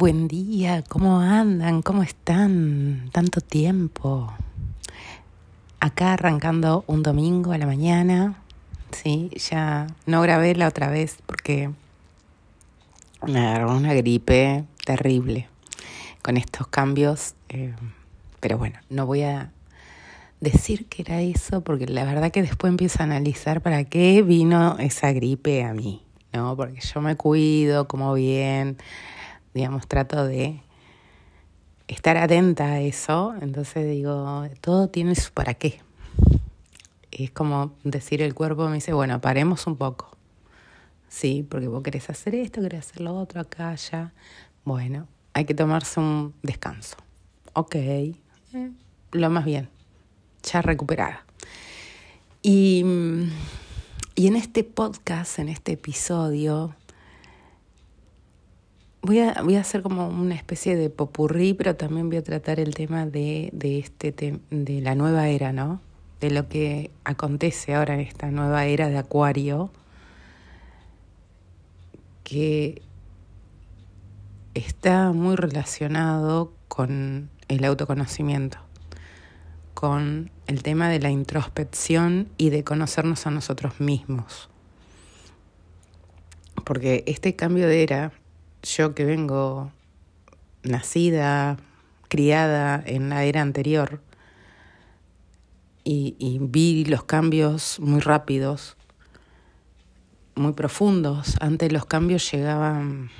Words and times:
Buen 0.00 0.28
día, 0.28 0.82
¿cómo 0.88 1.20
andan? 1.20 1.82
¿Cómo 1.82 2.02
están? 2.02 3.10
Tanto 3.12 3.42
tiempo. 3.42 4.32
Acá 5.78 6.14
arrancando 6.14 6.84
un 6.86 7.02
domingo 7.02 7.52
a 7.52 7.58
la 7.58 7.66
mañana. 7.66 8.42
Sí, 8.92 9.30
ya 9.50 9.88
no 10.06 10.22
grabé 10.22 10.54
la 10.54 10.68
otra 10.68 10.88
vez 10.88 11.18
porque 11.26 11.68
me 13.26 13.40
agarró 13.40 13.76
una 13.76 13.92
gripe 13.92 14.64
terrible 14.86 15.50
con 16.22 16.38
estos 16.38 16.66
cambios. 16.68 17.34
Eh, 17.50 17.74
pero 18.40 18.56
bueno, 18.56 18.78
no 18.88 19.04
voy 19.04 19.20
a 19.20 19.52
decir 20.40 20.86
que 20.86 21.02
era 21.02 21.20
eso 21.20 21.60
porque 21.60 21.86
la 21.86 22.06
verdad 22.06 22.30
que 22.30 22.40
después 22.40 22.70
empiezo 22.70 23.00
a 23.00 23.04
analizar 23.04 23.60
para 23.60 23.84
qué 23.84 24.22
vino 24.22 24.78
esa 24.78 25.12
gripe 25.12 25.62
a 25.62 25.74
mí, 25.74 26.02
¿no? 26.32 26.56
Porque 26.56 26.80
yo 26.80 27.02
me 27.02 27.16
cuido, 27.16 27.86
como 27.86 28.14
bien 28.14 28.78
digamos, 29.54 29.86
trato 29.86 30.26
de 30.26 30.60
estar 31.88 32.16
atenta 32.16 32.66
a 32.66 32.80
eso, 32.80 33.34
entonces 33.40 33.90
digo, 33.90 34.44
todo 34.60 34.88
tiene 34.88 35.14
su 35.14 35.32
para 35.32 35.54
qué. 35.54 35.80
Es 37.10 37.30
como 37.30 37.72
decir 37.82 38.22
el 38.22 38.34
cuerpo 38.34 38.68
me 38.68 38.76
dice, 38.76 38.92
bueno, 38.92 39.20
paremos 39.20 39.66
un 39.66 39.76
poco. 39.76 40.16
Sí, 41.08 41.44
porque 41.48 41.66
vos 41.66 41.82
querés 41.82 42.08
hacer 42.08 42.36
esto, 42.36 42.62
querés 42.62 42.86
hacer 42.86 43.00
lo 43.00 43.16
otro, 43.16 43.40
acá, 43.40 43.70
allá. 43.70 44.12
Bueno, 44.64 45.08
hay 45.32 45.44
que 45.44 45.54
tomarse 45.54 45.98
un 45.98 46.32
descanso. 46.42 46.96
Ok, 47.52 47.74
eh, 47.74 48.14
lo 49.10 49.30
más 49.30 49.44
bien, 49.44 49.68
ya 50.44 50.62
recuperada. 50.62 51.24
Y, 52.42 52.84
y 54.14 54.26
en 54.28 54.36
este 54.36 54.62
podcast, 54.62 55.40
en 55.40 55.48
este 55.48 55.72
episodio, 55.72 56.76
Voy 59.02 59.20
a, 59.20 59.40
voy 59.42 59.56
a 59.56 59.60
hacer 59.60 59.82
como 59.82 60.08
una 60.08 60.34
especie 60.34 60.76
de 60.76 60.90
popurrí, 60.90 61.54
pero 61.54 61.74
también 61.74 62.08
voy 62.10 62.18
a 62.18 62.22
tratar 62.22 62.60
el 62.60 62.74
tema 62.74 63.06
de, 63.06 63.48
de, 63.52 63.78
este 63.78 64.12
de 64.50 64.80
la 64.82 64.94
nueva 64.94 65.28
era, 65.28 65.52
¿no? 65.52 65.80
De 66.20 66.30
lo 66.30 66.48
que 66.48 66.90
acontece 67.04 67.74
ahora 67.74 67.94
en 67.94 68.00
esta 68.00 68.30
nueva 68.30 68.66
era 68.66 68.88
de 68.88 68.98
Acuario, 68.98 69.70
que 72.24 72.82
está 74.54 75.12
muy 75.12 75.36
relacionado 75.36 76.52
con 76.68 77.30
el 77.48 77.64
autoconocimiento, 77.64 78.58
con 79.74 80.30
el 80.46 80.62
tema 80.62 80.88
de 80.88 81.00
la 81.00 81.10
introspección 81.10 82.28
y 82.36 82.50
de 82.50 82.64
conocernos 82.64 83.26
a 83.26 83.30
nosotros 83.30 83.80
mismos. 83.80 84.50
Porque 86.64 87.02
este 87.06 87.34
cambio 87.34 87.66
de 87.66 87.82
era 87.82 88.12
yo 88.62 88.94
que 88.94 89.04
vengo 89.04 89.72
nacida, 90.62 91.56
criada 92.08 92.82
en 92.84 93.08
la 93.08 93.24
era 93.24 93.40
anterior 93.40 94.00
y, 95.84 96.38
vi 96.40 96.84
los 96.84 97.04
cambios 97.04 97.80
muy 97.80 98.00
rápidos, 98.00 98.76
muy 100.34 100.52
profundos. 100.52 101.36
Antes 101.40 101.72
los 101.72 101.86
cambios 101.86 102.30
llegaban 102.30 103.10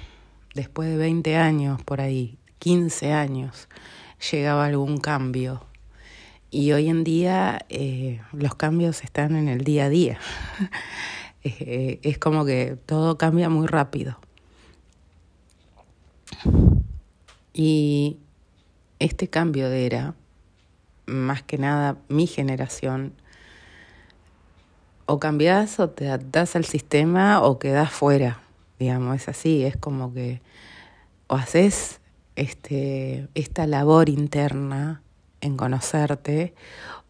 después 0.55 0.89
de 0.89 0.97
20 0.97 1.37
años, 1.37 1.83
por 1.83 2.01
ahí, 2.01 2.39
15 2.59 3.13
años, 3.13 3.69
llegaba 4.31 4.67
algún 4.67 4.99
cambio. 4.99 5.65
Y 6.51 6.73
hoy 6.73 6.89
en 6.89 7.05
día 7.05 7.65
eh, 7.69 8.21
los 8.33 8.55
cambios 8.57 9.05
están 9.05 9.37
en 9.37 9.49
el 9.49 9.65
día 9.65 9.87
a 9.87 9.89
día. 9.89 10.19
Eh, 11.43 12.01
es 12.03 12.19
como 12.19 12.45
que 12.45 12.77
todo 12.85 13.17
cambia 13.17 13.49
muy 13.49 13.67
rápido. 13.67 14.19
Y 17.53 18.19
este 18.99 19.29
cambio 19.29 19.69
de 19.69 19.87
era, 19.87 20.15
más 21.07 21.43
que 21.43 21.59
nada 21.59 21.97
mi 22.09 22.27
generación, 22.27 23.13
o 25.07 25.19
cambiás 25.19 25.81
o 25.81 25.91
te 25.91 26.07
adaptás 26.07 26.55
al 26.55 26.65
sistema 26.65 27.43
o 27.43 27.59
quedás 27.59 27.91
fuera, 27.91 28.41
digamos, 28.79 29.17
es 29.17 29.29
así, 29.29 29.65
es 29.65 29.77
como 29.77 30.15
que 30.15 30.41
o 31.27 31.35
haces 31.35 32.01
este, 32.37 33.29
esta 33.35 33.67
labor 33.67 34.09
interna 34.09 35.03
en 35.41 35.57
conocerte 35.57 36.55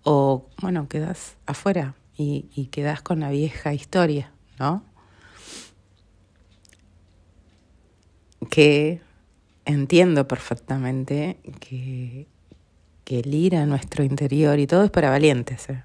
o, 0.03 0.47
bueno, 0.61 0.89
quedas 0.89 1.37
afuera 1.47 1.95
y, 2.17 2.49
y 2.55 2.67
quedas 2.67 3.03
con 3.03 3.21
la 3.21 3.31
vieja 3.31 3.75
historia, 3.75 4.33
¿no? 4.59 4.83
Que 8.51 9.01
entiendo 9.71 10.29
perfectamente 10.29 11.39
que, 11.61 12.27
que 13.05 13.21
el 13.21 13.35
ir 13.35 13.57
a 13.57 13.67
nuestro 13.67 14.05
interior 14.05 14.59
y 14.59 14.67
todo 14.67 14.85
es 14.85 14.91
para 14.91 15.11
valientes. 15.11 15.69
¿eh? 15.71 15.83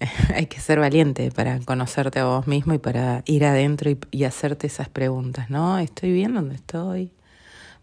Hay 0.34 0.46
que 0.46 0.60
ser 0.60 0.78
valiente 0.78 1.30
para 1.30 1.58
conocerte 1.60 2.20
a 2.20 2.26
vos 2.26 2.46
mismo 2.46 2.74
y 2.74 2.78
para 2.78 3.22
ir 3.26 3.44
adentro 3.44 3.90
y, 3.90 3.98
y, 4.10 4.24
hacerte 4.24 4.66
esas 4.66 4.88
preguntas, 4.88 5.50
¿no? 5.50 5.78
¿Estoy 5.78 6.12
bien 6.12 6.34
donde 6.34 6.56
estoy? 6.56 7.10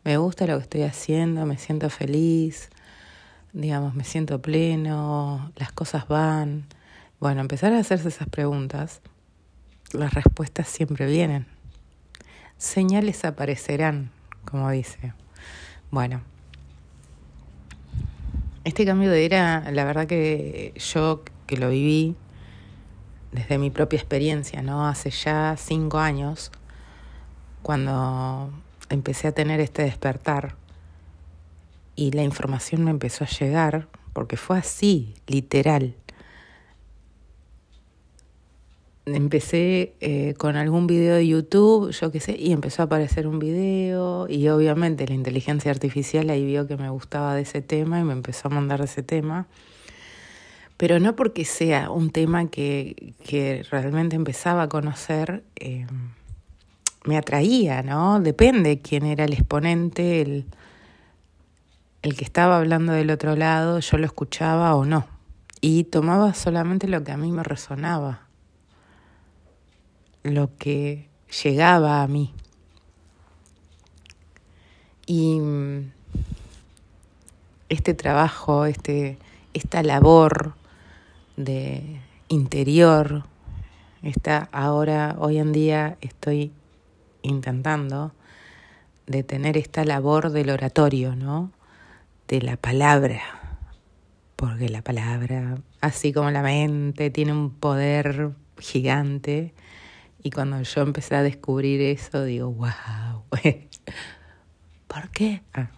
¿Me 0.04 0.18
gusta 0.18 0.48
lo 0.48 0.58
que 0.58 0.64
estoy 0.64 0.84
haciendo? 0.84 1.46
¿Me 1.46 1.58
siento 1.58 1.90
feliz? 1.90 2.70
Digamos, 3.54 3.96
¿me 3.96 4.04
siento 4.04 4.42
pleno? 4.42 5.52
¿Las 5.58 5.72
cosas 5.72 6.08
van? 6.08 6.66
Bueno, 7.20 7.42
empezar 7.42 7.72
a 7.74 7.80
hacerse 7.80 8.08
esas 8.08 8.28
preguntas, 8.30 9.02
las 9.94 10.14
respuestas 10.14 10.68
siempre 10.68 11.06
vienen. 11.06 11.46
Señales 12.58 13.26
aparecerán, 13.26 14.10
como 14.46 14.70
dice. 14.72 15.14
Bueno, 15.92 16.22
este 18.64 18.86
cambio 18.86 19.10
de 19.10 19.26
era, 19.26 19.72
la 19.72 19.86
verdad 19.86 20.08
que 20.08 20.74
yo 20.78 21.24
que 21.48 21.58
lo 21.58 21.70
viví 21.70 22.16
desde 23.32 23.58
mi 23.58 23.70
propia 23.70 23.98
experiencia, 23.98 24.62
¿no? 24.62 24.88
Hace 24.88 25.10
ya 25.10 25.56
cinco 25.58 26.00
años, 26.00 26.52
cuando 27.62 28.52
empecé 28.90 29.28
a 29.28 29.32
tener 29.32 29.60
este 29.60 29.84
despertar 29.84 30.56
y 31.96 32.12
la 32.12 32.24
información 32.24 32.84
me 32.84 32.92
empezó 32.92 33.24
a 33.24 33.28
llegar, 33.28 33.88
porque 34.14 34.38
fue 34.38 34.58
así, 34.58 35.14
literal 35.28 35.96
empecé 39.06 39.96
eh, 40.00 40.36
con 40.38 40.56
algún 40.56 40.88
video 40.88 41.16
de 41.16 41.28
YouTube, 41.28 41.92
yo 41.92 42.12
qué 42.12 42.20
sé, 42.20 42.36
y 42.38 42.52
empezó 42.52 42.84
a 42.84 42.86
aparecer 42.86 43.28
un 43.28 43.40
video 43.40 44.28
y 44.30 44.48
obviamente 44.50 45.08
la 45.08 45.16
inteligencia 45.16 45.72
artificial 45.72 46.30
ahí 46.30 46.46
vio 46.46 46.68
que 46.68 46.78
me 46.78 46.90
gustaba 46.90 47.36
de 47.36 47.42
ese 47.42 47.62
tema 47.62 48.00
y 48.00 48.04
me 48.04 48.14
empezó 48.14 48.48
a 48.48 48.52
mandar 48.52 48.82
ese 48.82 49.04
tema. 49.04 49.48
Pero 50.78 51.00
no 51.00 51.16
porque 51.16 51.46
sea 51.46 51.92
un 51.92 52.10
tema 52.10 52.48
que, 52.48 53.14
que 53.24 53.64
realmente 53.70 54.16
empezaba 54.16 54.64
a 54.64 54.70
conocer, 54.70 55.44
eh, 55.56 55.86
me 57.06 57.18
atraía, 57.18 57.84
¿no? 57.84 58.20
Depende 58.20 58.80
quién 58.80 59.06
era 59.06 59.26
el 59.26 59.34
exponente, 59.34 60.22
el, 60.22 60.46
el 62.02 62.16
que 62.16 62.24
estaba 62.24 62.58
hablando 62.58 62.94
del 62.94 63.12
otro 63.12 63.36
lado, 63.36 63.80
yo 63.80 63.98
lo 63.98 64.06
escuchaba 64.06 64.76
o 64.76 64.86
no. 64.86 65.08
Y 65.62 65.84
tomaba 65.86 66.34
solamente 66.34 66.88
lo 66.88 67.04
que 67.04 67.12
a 67.12 67.18
mí 67.18 67.32
me 67.32 67.44
resonaba 67.44 68.31
lo 70.24 70.56
que 70.58 71.08
llegaba 71.44 72.04
a 72.04 72.08
mí. 72.08 72.34
Y 75.06 75.40
mm, 75.40 75.92
este 77.70 77.94
trabajo, 77.94 78.66
este, 78.66 79.18
esta 79.54 79.84
labor 79.84 80.54
de 81.38 82.00
interior, 82.28 83.24
está 84.04 84.50
ahora, 84.52 85.16
hoy 85.20 85.38
en 85.38 85.52
día 85.52 85.98
estoy 86.02 86.52
intentando 87.22 88.12
de 89.08 89.24
tener 89.24 89.58
esta 89.58 89.84
labor 89.86 90.32
del 90.32 90.50
oratorio, 90.50 91.16
¿no? 91.16 91.52
De 92.28 92.42
la 92.42 92.58
palabra, 92.58 93.22
porque 94.36 94.70
la 94.70 94.82
palabra, 94.82 95.58
así 95.82 96.14
como 96.14 96.32
la 96.32 96.42
mente, 96.42 97.10
tiene 97.10 97.34
un 97.34 97.50
poder 97.52 98.32
gigante 98.60 99.54
y 100.24 100.32
cuando 100.32 100.62
yo 100.62 100.82
empecé 100.82 101.16
a 101.16 101.24
descubrir 101.24 101.82
eso, 101.82 102.24
digo, 102.24 102.52
wow, 102.52 103.24
¿por 104.88 105.10
qué? 105.10 105.42
Ah, 105.54 105.70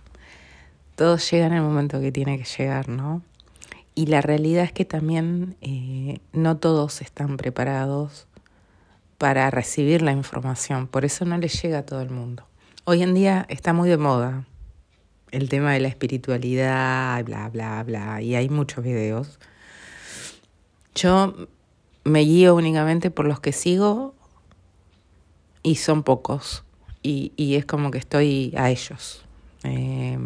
todo 0.95 1.17
llega 1.17 1.47
en 1.47 1.53
el 1.53 1.61
momento 1.61 1.99
que 2.01 2.11
tiene 2.11 2.37
que 2.37 2.45
llegar, 2.45 2.89
¿no? 2.89 3.21
Y 3.95 4.07
la 4.07 4.21
realidad 4.21 4.63
es 4.63 4.71
que 4.71 4.85
también 4.85 5.55
eh, 5.61 6.19
no 6.33 6.57
todos 6.57 7.01
están 7.01 7.37
preparados 7.37 8.27
para 9.17 9.49
recibir 9.51 10.01
la 10.01 10.11
información, 10.11 10.87
por 10.87 11.05
eso 11.05 11.25
no 11.25 11.37
les 11.37 11.61
llega 11.61 11.79
a 11.79 11.85
todo 11.85 12.01
el 12.01 12.09
mundo. 12.09 12.45
Hoy 12.85 13.03
en 13.03 13.13
día 13.13 13.45
está 13.49 13.71
muy 13.71 13.89
de 13.89 13.97
moda 13.97 14.45
el 15.31 15.49
tema 15.49 15.71
de 15.73 15.79
la 15.79 15.87
espiritualidad, 15.87 17.23
bla, 17.23 17.49
bla, 17.49 17.83
bla, 17.83 18.21
y 18.21 18.35
hay 18.35 18.49
muchos 18.49 18.83
videos. 18.83 19.39
Yo 20.93 21.47
me 22.03 22.19
guío 22.19 22.55
únicamente 22.55 23.09
por 23.09 23.25
los 23.25 23.39
que 23.39 23.51
sigo 23.51 24.13
y 25.63 25.75
son 25.75 26.03
pocos. 26.03 26.63
y, 27.01 27.33
y 27.35 27.55
es 27.55 27.65
como 27.65 27.91
que 27.91 27.97
estoy 27.97 28.53
a 28.55 28.69
ellos. 28.69 29.25
Eh, 29.63 30.17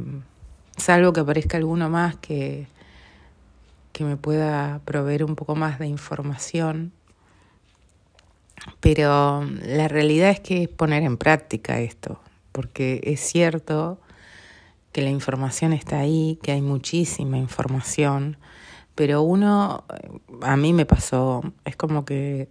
salvo 0.78 1.14
que 1.14 1.22
aparezca 1.22 1.58
alguno 1.58 1.90
más 1.90 2.16
que, 2.18 2.68
que 3.92 4.04
me 4.04 4.18
pueda 4.18 4.82
proveer 4.86 5.24
un 5.24 5.36
poco 5.36 5.56
más 5.56 5.80
de 5.80 5.88
información. 5.88 6.92
Pero 8.80 9.44
la 9.64 9.88
realidad 9.88 10.30
es 10.30 10.40
que 10.40 10.64
es 10.64 10.70
poner 10.70 11.04
en 11.04 11.18
práctica 11.18 11.80
esto, 11.80 12.20
porque 12.52 13.02
es 13.04 13.20
cierto 13.20 14.00
que 14.92 15.02
la 15.02 15.10
información 15.10 15.74
está 15.74 16.00
ahí, 16.00 16.40
que 16.42 16.52
hay 16.52 16.62
muchísima 16.62 17.38
información, 17.38 18.38
pero 18.96 19.22
uno, 19.22 19.84
a 20.42 20.58
mí 20.58 20.74
me 20.74 20.88
pasó, 20.88 21.44
es 21.66 21.76
como 21.76 22.04
que 22.04 22.50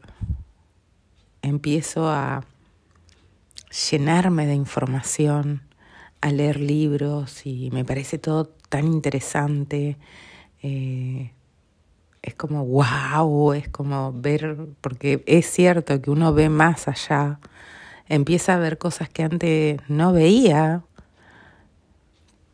empiezo 1.42 2.08
a 2.08 2.44
llenarme 3.90 4.46
de 4.46 4.54
información, 4.54 5.62
a 6.20 6.30
leer 6.32 6.58
libros 6.60 7.46
y 7.46 7.70
me 7.70 7.84
parece 7.84 8.18
todo 8.18 8.46
tan 8.68 8.86
interesante. 8.86 9.96
Eh, 10.62 11.32
es 12.22 12.34
como 12.34 12.64
wow, 12.64 13.52
es 13.52 13.68
como 13.68 14.12
ver, 14.12 14.56
porque 14.80 15.22
es 15.26 15.46
cierto 15.46 16.00
que 16.02 16.10
uno 16.10 16.32
ve 16.32 16.48
más 16.48 16.88
allá, 16.88 17.38
empieza 18.08 18.54
a 18.54 18.58
ver 18.58 18.78
cosas 18.78 19.08
que 19.08 19.22
antes 19.22 19.80
no 19.88 20.12
veía, 20.12 20.82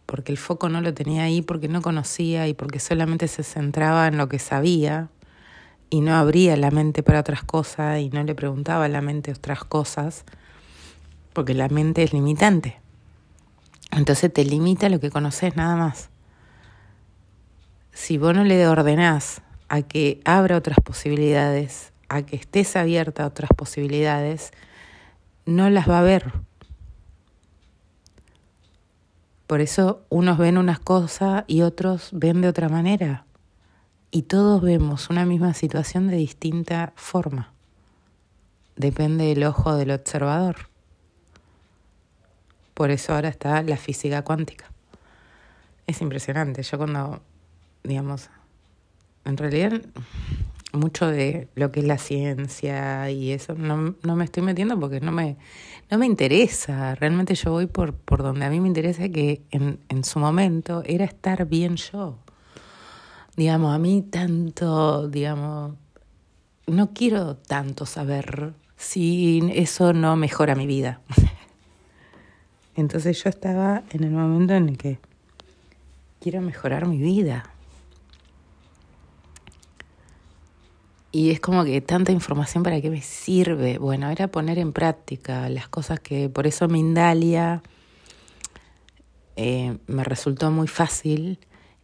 porque 0.04 0.32
el 0.32 0.38
foco 0.38 0.68
no 0.68 0.82
lo 0.82 0.92
tenía 0.92 1.22
ahí, 1.22 1.40
porque 1.40 1.68
no 1.68 1.80
conocía 1.80 2.46
y 2.48 2.54
porque 2.54 2.80
solamente 2.80 3.28
se 3.28 3.42
centraba 3.42 4.08
en 4.08 4.18
lo 4.18 4.28
que 4.28 4.38
sabía 4.38 5.08
y 5.88 6.02
no 6.02 6.14
abría 6.14 6.56
la 6.58 6.70
mente 6.70 7.02
para 7.02 7.20
otras 7.20 7.42
cosas 7.42 8.00
y 8.00 8.10
no 8.10 8.22
le 8.22 8.34
preguntaba 8.34 8.84
a 8.84 8.88
la 8.88 9.00
mente 9.00 9.30
otras 9.30 9.64
cosas, 9.64 10.24
porque 11.32 11.54
la 11.54 11.68
mente 11.68 12.02
es 12.02 12.12
limitante. 12.12 12.80
Entonces 13.90 14.32
te 14.32 14.44
limita 14.44 14.88
lo 14.88 15.00
que 15.00 15.10
conoces 15.10 15.56
nada 15.56 15.76
más. 15.76 16.10
Si 17.92 18.16
vos 18.16 18.34
no 18.34 18.42
le 18.44 18.66
ordenás 18.66 19.42
a 19.68 19.82
que 19.82 20.20
abra 20.24 20.56
otras 20.56 20.78
posibilidades, 20.82 21.92
a 22.08 22.22
que 22.22 22.36
estés 22.36 22.74
abierta 22.76 23.24
a 23.24 23.26
otras 23.26 23.50
posibilidades, 23.56 24.52
no 25.44 25.68
las 25.70 25.88
va 25.88 25.98
a 25.98 26.02
ver. 26.02 26.32
Por 29.46 29.60
eso 29.60 30.02
unos 30.08 30.38
ven 30.38 30.56
unas 30.56 30.78
cosas 30.78 31.44
y 31.46 31.60
otros 31.60 32.08
ven 32.12 32.40
de 32.40 32.48
otra 32.48 32.70
manera. 32.70 33.26
Y 34.10 34.22
todos 34.22 34.62
vemos 34.62 35.10
una 35.10 35.26
misma 35.26 35.52
situación 35.52 36.08
de 36.08 36.16
distinta 36.16 36.92
forma. 36.96 37.52
Depende 38.76 39.26
del 39.26 39.44
ojo 39.44 39.76
del 39.76 39.90
observador. 39.90 40.71
Por 42.74 42.90
eso 42.90 43.14
ahora 43.14 43.28
está 43.28 43.62
la 43.62 43.76
física 43.76 44.22
cuántica. 44.22 44.70
Es 45.86 46.00
impresionante. 46.00 46.62
Yo 46.62 46.78
cuando, 46.78 47.20
digamos, 47.84 48.30
en 49.24 49.36
realidad 49.36 49.82
mucho 50.72 51.06
de 51.06 51.48
lo 51.54 51.70
que 51.70 51.80
es 51.80 51.86
la 51.86 51.98
ciencia 51.98 53.10
y 53.10 53.32
eso 53.32 53.54
no, 53.54 53.94
no 54.02 54.16
me 54.16 54.24
estoy 54.24 54.42
metiendo 54.42 54.78
porque 54.80 55.00
no 55.00 55.12
me, 55.12 55.36
no 55.90 55.98
me 55.98 56.06
interesa. 56.06 56.94
Realmente 56.94 57.34
yo 57.34 57.52
voy 57.52 57.66
por, 57.66 57.94
por 57.94 58.22
donde 58.22 58.44
a 58.44 58.50
mí 58.50 58.60
me 58.60 58.68
interesa 58.68 59.08
que 59.08 59.42
en, 59.50 59.78
en 59.88 60.04
su 60.04 60.18
momento 60.18 60.82
era 60.86 61.04
estar 61.04 61.46
bien 61.46 61.76
yo. 61.76 62.18
Digamos, 63.36 63.74
a 63.74 63.78
mí 63.78 64.02
tanto, 64.02 65.08
digamos, 65.08 65.74
no 66.66 66.92
quiero 66.92 67.36
tanto 67.36 67.86
saber 67.86 68.54
si 68.76 69.42
eso 69.54 69.92
no 69.92 70.16
mejora 70.16 70.54
mi 70.54 70.66
vida. 70.66 71.00
Entonces 72.74 73.22
yo 73.22 73.30
estaba 73.30 73.82
en 73.90 74.04
el 74.04 74.10
momento 74.10 74.54
en 74.54 74.70
el 74.70 74.78
que 74.78 74.98
quiero 76.20 76.40
mejorar 76.40 76.86
mi 76.86 76.98
vida. 76.98 77.50
Y 81.10 81.30
es 81.30 81.40
como 81.40 81.64
que 81.64 81.82
tanta 81.82 82.10
información 82.10 82.62
para 82.62 82.80
qué 82.80 82.88
me 82.88 83.02
sirve. 83.02 83.76
Bueno, 83.76 84.08
era 84.08 84.28
poner 84.28 84.58
en 84.58 84.72
práctica 84.72 85.50
las 85.50 85.68
cosas 85.68 86.00
que 86.00 86.30
por 86.30 86.46
eso 86.46 86.68
Mindalia 86.68 87.62
eh, 89.36 89.76
me 89.86 90.04
resultó 90.04 90.50
muy 90.50 90.68
fácil. 90.68 91.38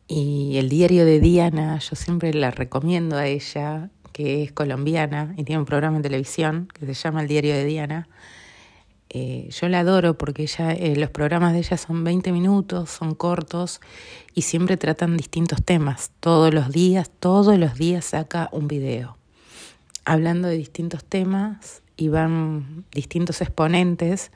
Y 0.07 0.57
el 0.57 0.71
diario 0.71 1.05
de 1.05 1.21
Diana, 1.21 1.79
yo 1.79 1.95
siempre 1.95 2.33
la 2.33 2.51
recomiendo 2.51 3.19
a 3.19 3.27
ella, 3.27 3.91
que 4.13 4.43
es 4.43 4.53
colombiana 4.53 5.35
y 5.37 5.45
tiene 5.45 5.61
un 5.61 5.67
programa 5.67 5.99
en 5.99 6.03
televisión 6.03 6.69
que 6.73 6.87
se 6.87 6.95
llama 6.95 7.21
El 7.21 7.29
Diario 7.29 7.53
de 7.53 7.65
Diana. 7.67 8.09
Eh, 9.11 9.49
yo 9.51 9.69
la 9.69 9.81
adoro 9.81 10.19
porque 10.19 10.43
ella, 10.43 10.73
eh, 10.73 10.97
los 10.97 11.11
programas 11.11 11.53
de 11.53 11.61
ella 11.61 11.77
son 11.77 12.05
20 12.05 12.31
minutos, 12.33 12.91
son 12.91 13.15
cortos 13.15 13.81
y 14.35 14.43
siempre 14.43 14.77
tratan 14.77 15.17
distintos 15.17 15.63
temas. 15.63 16.11
Todos 16.21 16.53
los 16.53 16.71
días, 16.71 17.11
todos 17.19 17.59
los 17.59 17.75
días 17.75 18.05
saca 18.05 18.49
un 18.53 18.69
video 18.69 19.17
hablando 20.05 20.49
de 20.49 20.57
distintos 20.57 21.05
temas 21.05 21.83
y 21.97 22.09
van 22.09 22.85
distintos 22.93 23.43
exponentes 23.43 24.31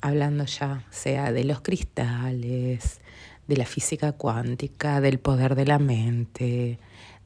hablando 0.00 0.44
ya 0.44 0.84
sea 0.90 1.32
de 1.32 1.44
los 1.44 1.60
cristales, 1.60 3.00
de 3.46 3.56
la 3.56 3.64
física 3.64 4.12
cuántica, 4.12 5.00
del 5.00 5.18
poder 5.18 5.54
de 5.54 5.66
la 5.66 5.78
mente, 5.78 6.78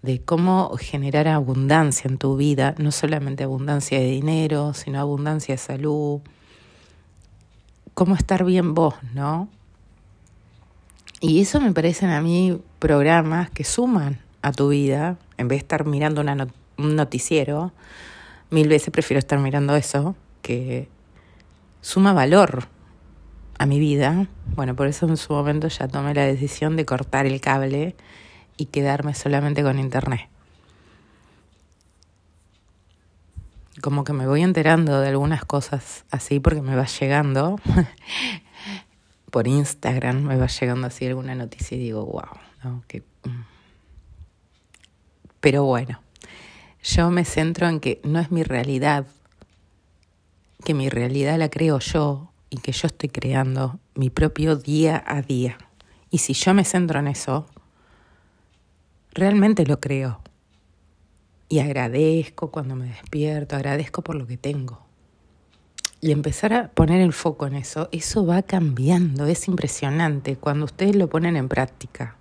de 0.02 0.22
cómo 0.22 0.76
generar 0.78 1.28
abundancia 1.28 2.08
en 2.08 2.18
tu 2.18 2.36
vida, 2.36 2.74
no 2.78 2.92
solamente 2.92 3.44
abundancia 3.44 3.98
de 3.98 4.06
dinero, 4.06 4.74
sino 4.74 5.00
abundancia 5.00 5.54
de 5.54 5.58
salud, 5.58 6.20
cómo 7.94 8.14
estar 8.14 8.44
bien 8.44 8.74
vos, 8.74 8.94
¿no? 9.14 9.48
Y 11.20 11.40
eso 11.40 11.60
me 11.60 11.72
parecen 11.72 12.10
a 12.10 12.20
mí 12.20 12.60
programas 12.78 13.50
que 13.50 13.64
suman 13.64 14.18
a 14.42 14.52
tu 14.52 14.70
vida, 14.70 15.16
en 15.38 15.48
vez 15.48 15.58
de 15.58 15.62
estar 15.62 15.86
mirando 15.86 16.20
una, 16.20 16.34
noticia 16.34 16.62
un 16.78 16.96
noticiero, 16.96 17.72
mil 18.50 18.68
veces 18.68 18.90
prefiero 18.90 19.18
estar 19.18 19.38
mirando 19.38 19.76
eso, 19.76 20.16
que 20.40 20.88
suma 21.80 22.12
valor 22.12 22.66
a 23.58 23.66
mi 23.66 23.78
vida. 23.78 24.26
Bueno, 24.56 24.74
por 24.74 24.88
eso 24.88 25.06
en 25.06 25.16
su 25.16 25.32
momento 25.32 25.68
ya 25.68 25.86
tomé 25.86 26.14
la 26.14 26.24
decisión 26.24 26.76
de 26.76 26.84
cortar 26.84 27.26
el 27.26 27.40
cable 27.40 27.94
y 28.56 28.66
quedarme 28.66 29.14
solamente 29.14 29.62
con 29.62 29.78
internet. 29.78 30.31
Como 33.82 34.04
que 34.04 34.14
me 34.14 34.26
voy 34.26 34.42
enterando 34.42 35.00
de 35.00 35.08
algunas 35.08 35.44
cosas 35.44 36.06
así 36.10 36.40
porque 36.40 36.62
me 36.62 36.74
va 36.74 36.86
llegando. 36.86 37.60
por 39.32 39.48
Instagram 39.48 40.24
me 40.24 40.36
va 40.36 40.46
llegando 40.46 40.86
así 40.86 41.06
alguna 41.06 41.34
noticia 41.34 41.76
y 41.76 41.80
digo, 41.80 42.04
wow, 42.04 42.38
¿no? 42.62 42.84
Que... 42.86 43.00
Mm". 43.24 43.44
Pero 45.40 45.64
bueno, 45.64 46.00
yo 46.82 47.10
me 47.10 47.24
centro 47.24 47.66
en 47.66 47.80
que 47.80 47.98
no 48.04 48.20
es 48.20 48.30
mi 48.30 48.42
realidad, 48.42 49.06
que 50.64 50.74
mi 50.74 50.90
realidad 50.90 51.38
la 51.38 51.48
creo 51.48 51.78
yo 51.78 52.30
y 52.50 52.58
que 52.58 52.72
yo 52.72 52.86
estoy 52.86 53.08
creando 53.08 53.80
mi 53.94 54.10
propio 54.10 54.54
día 54.54 55.02
a 55.06 55.22
día. 55.22 55.56
Y 56.10 56.18
si 56.18 56.34
yo 56.34 56.52
me 56.52 56.64
centro 56.66 57.00
en 57.00 57.08
eso, 57.08 57.46
realmente 59.14 59.64
lo 59.64 59.80
creo. 59.80 60.20
Y 61.52 61.58
agradezco 61.58 62.50
cuando 62.50 62.76
me 62.76 62.86
despierto, 62.86 63.56
agradezco 63.56 64.00
por 64.00 64.14
lo 64.14 64.26
que 64.26 64.38
tengo. 64.38 64.80
Y 66.00 66.10
empezar 66.10 66.54
a 66.54 66.68
poner 66.68 67.02
el 67.02 67.12
foco 67.12 67.46
en 67.46 67.56
eso, 67.56 67.90
eso 67.92 68.24
va 68.24 68.40
cambiando, 68.40 69.26
es 69.26 69.48
impresionante 69.48 70.36
cuando 70.36 70.64
ustedes 70.64 70.96
lo 70.96 71.10
ponen 71.10 71.36
en 71.36 71.50
práctica 71.50 72.16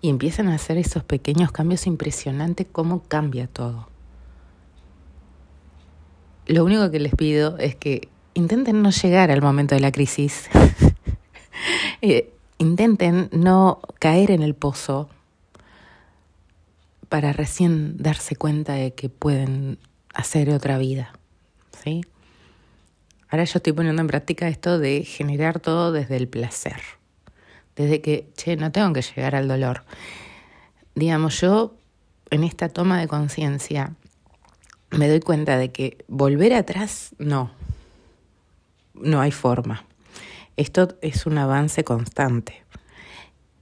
y 0.00 0.10
empiezan 0.10 0.46
a 0.46 0.54
hacer 0.54 0.78
esos 0.78 1.02
pequeños 1.02 1.50
cambios, 1.50 1.88
impresionante 1.88 2.66
cómo 2.66 3.02
cambia 3.02 3.48
todo. 3.48 3.88
Lo 6.46 6.64
único 6.64 6.88
que 6.92 7.00
les 7.00 7.16
pido 7.16 7.58
es 7.58 7.74
que 7.74 8.06
intenten 8.34 8.80
no 8.80 8.90
llegar 8.92 9.32
al 9.32 9.42
momento 9.42 9.74
de 9.74 9.80
la 9.80 9.90
crisis. 9.90 10.48
Eh, 12.00 12.32
intenten 12.58 13.28
no 13.32 13.80
caer 13.98 14.30
en 14.30 14.44
el 14.44 14.54
pozo 14.54 15.08
para 17.08 17.32
recién 17.32 17.96
darse 17.96 18.36
cuenta 18.36 18.74
de 18.74 18.94
que 18.94 19.08
pueden 19.08 19.78
hacer 20.14 20.50
otra 20.50 20.78
vida. 20.78 21.12
¿sí? 21.82 22.02
Ahora 23.28 23.44
yo 23.44 23.58
estoy 23.58 23.72
poniendo 23.72 24.02
en 24.02 24.08
práctica 24.08 24.48
esto 24.48 24.78
de 24.78 25.04
generar 25.04 25.60
todo 25.60 25.92
desde 25.92 26.16
el 26.16 26.28
placer. 26.28 26.80
Desde 27.76 28.00
que, 28.00 28.28
che, 28.36 28.56
no 28.56 28.72
tengo 28.72 28.92
que 28.92 29.02
llegar 29.02 29.34
al 29.34 29.48
dolor. 29.48 29.84
Digamos, 30.94 31.40
yo 31.40 31.76
en 32.30 32.44
esta 32.44 32.68
toma 32.68 33.00
de 33.00 33.06
conciencia 33.06 33.94
me 34.90 35.08
doy 35.08 35.20
cuenta 35.20 35.58
de 35.58 35.70
que 35.70 36.04
volver 36.08 36.54
atrás, 36.54 37.14
no, 37.18 37.50
no 38.94 39.20
hay 39.20 39.30
forma. 39.30 39.84
Esto 40.56 40.96
es 41.02 41.26
un 41.26 41.38
avance 41.38 41.84
constante. 41.84 42.64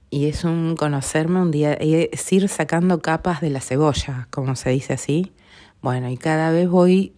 Y 0.09 0.27
es 0.27 0.43
un 0.43 0.75
conocerme 0.77 1.41
un 1.41 1.51
día, 1.51 1.73
es 1.73 2.31
ir 2.31 2.47
sacando 2.47 3.01
capas 3.01 3.41
de 3.41 3.49
la 3.49 3.59
cebolla, 3.59 4.27
como 4.31 4.55
se 4.55 4.69
dice 4.69 4.93
así. 4.93 5.33
Bueno, 5.81 6.09
y 6.09 6.17
cada 6.17 6.51
vez 6.51 6.69
voy 6.69 7.13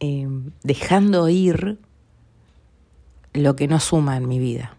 eh, 0.00 0.28
dejando 0.62 1.28
ir 1.28 1.78
lo 3.32 3.56
que 3.56 3.68
no 3.68 3.78
suma 3.78 4.16
en 4.16 4.28
mi 4.28 4.38
vida. 4.38 4.76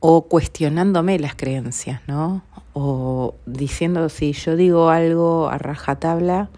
O 0.00 0.26
cuestionándome 0.26 1.18
las 1.18 1.36
creencias, 1.36 2.00
¿no? 2.06 2.42
O 2.72 3.34
diciendo 3.46 4.08
si 4.08 4.32
yo 4.32 4.56
digo 4.56 4.90
algo 4.90 5.48
a 5.48 5.58
rajatabla, 5.58 6.50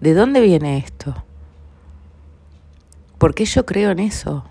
¿de 0.00 0.14
dónde 0.14 0.40
viene 0.40 0.78
esto? 0.78 1.14
¿Por 3.18 3.34
qué 3.34 3.44
yo 3.44 3.64
creo 3.64 3.92
en 3.92 4.00
eso? 4.00 4.44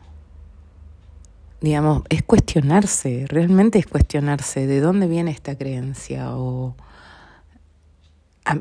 Digamos, 1.61 2.03
es 2.09 2.23
cuestionarse, 2.23 3.25
realmente 3.27 3.79
es 3.79 3.85
cuestionarse 3.87 4.67
de 4.67 4.81
dónde 4.81 5.07
viene 5.07 5.31
esta 5.31 5.57
creencia 5.57 6.35
o... 6.35 6.75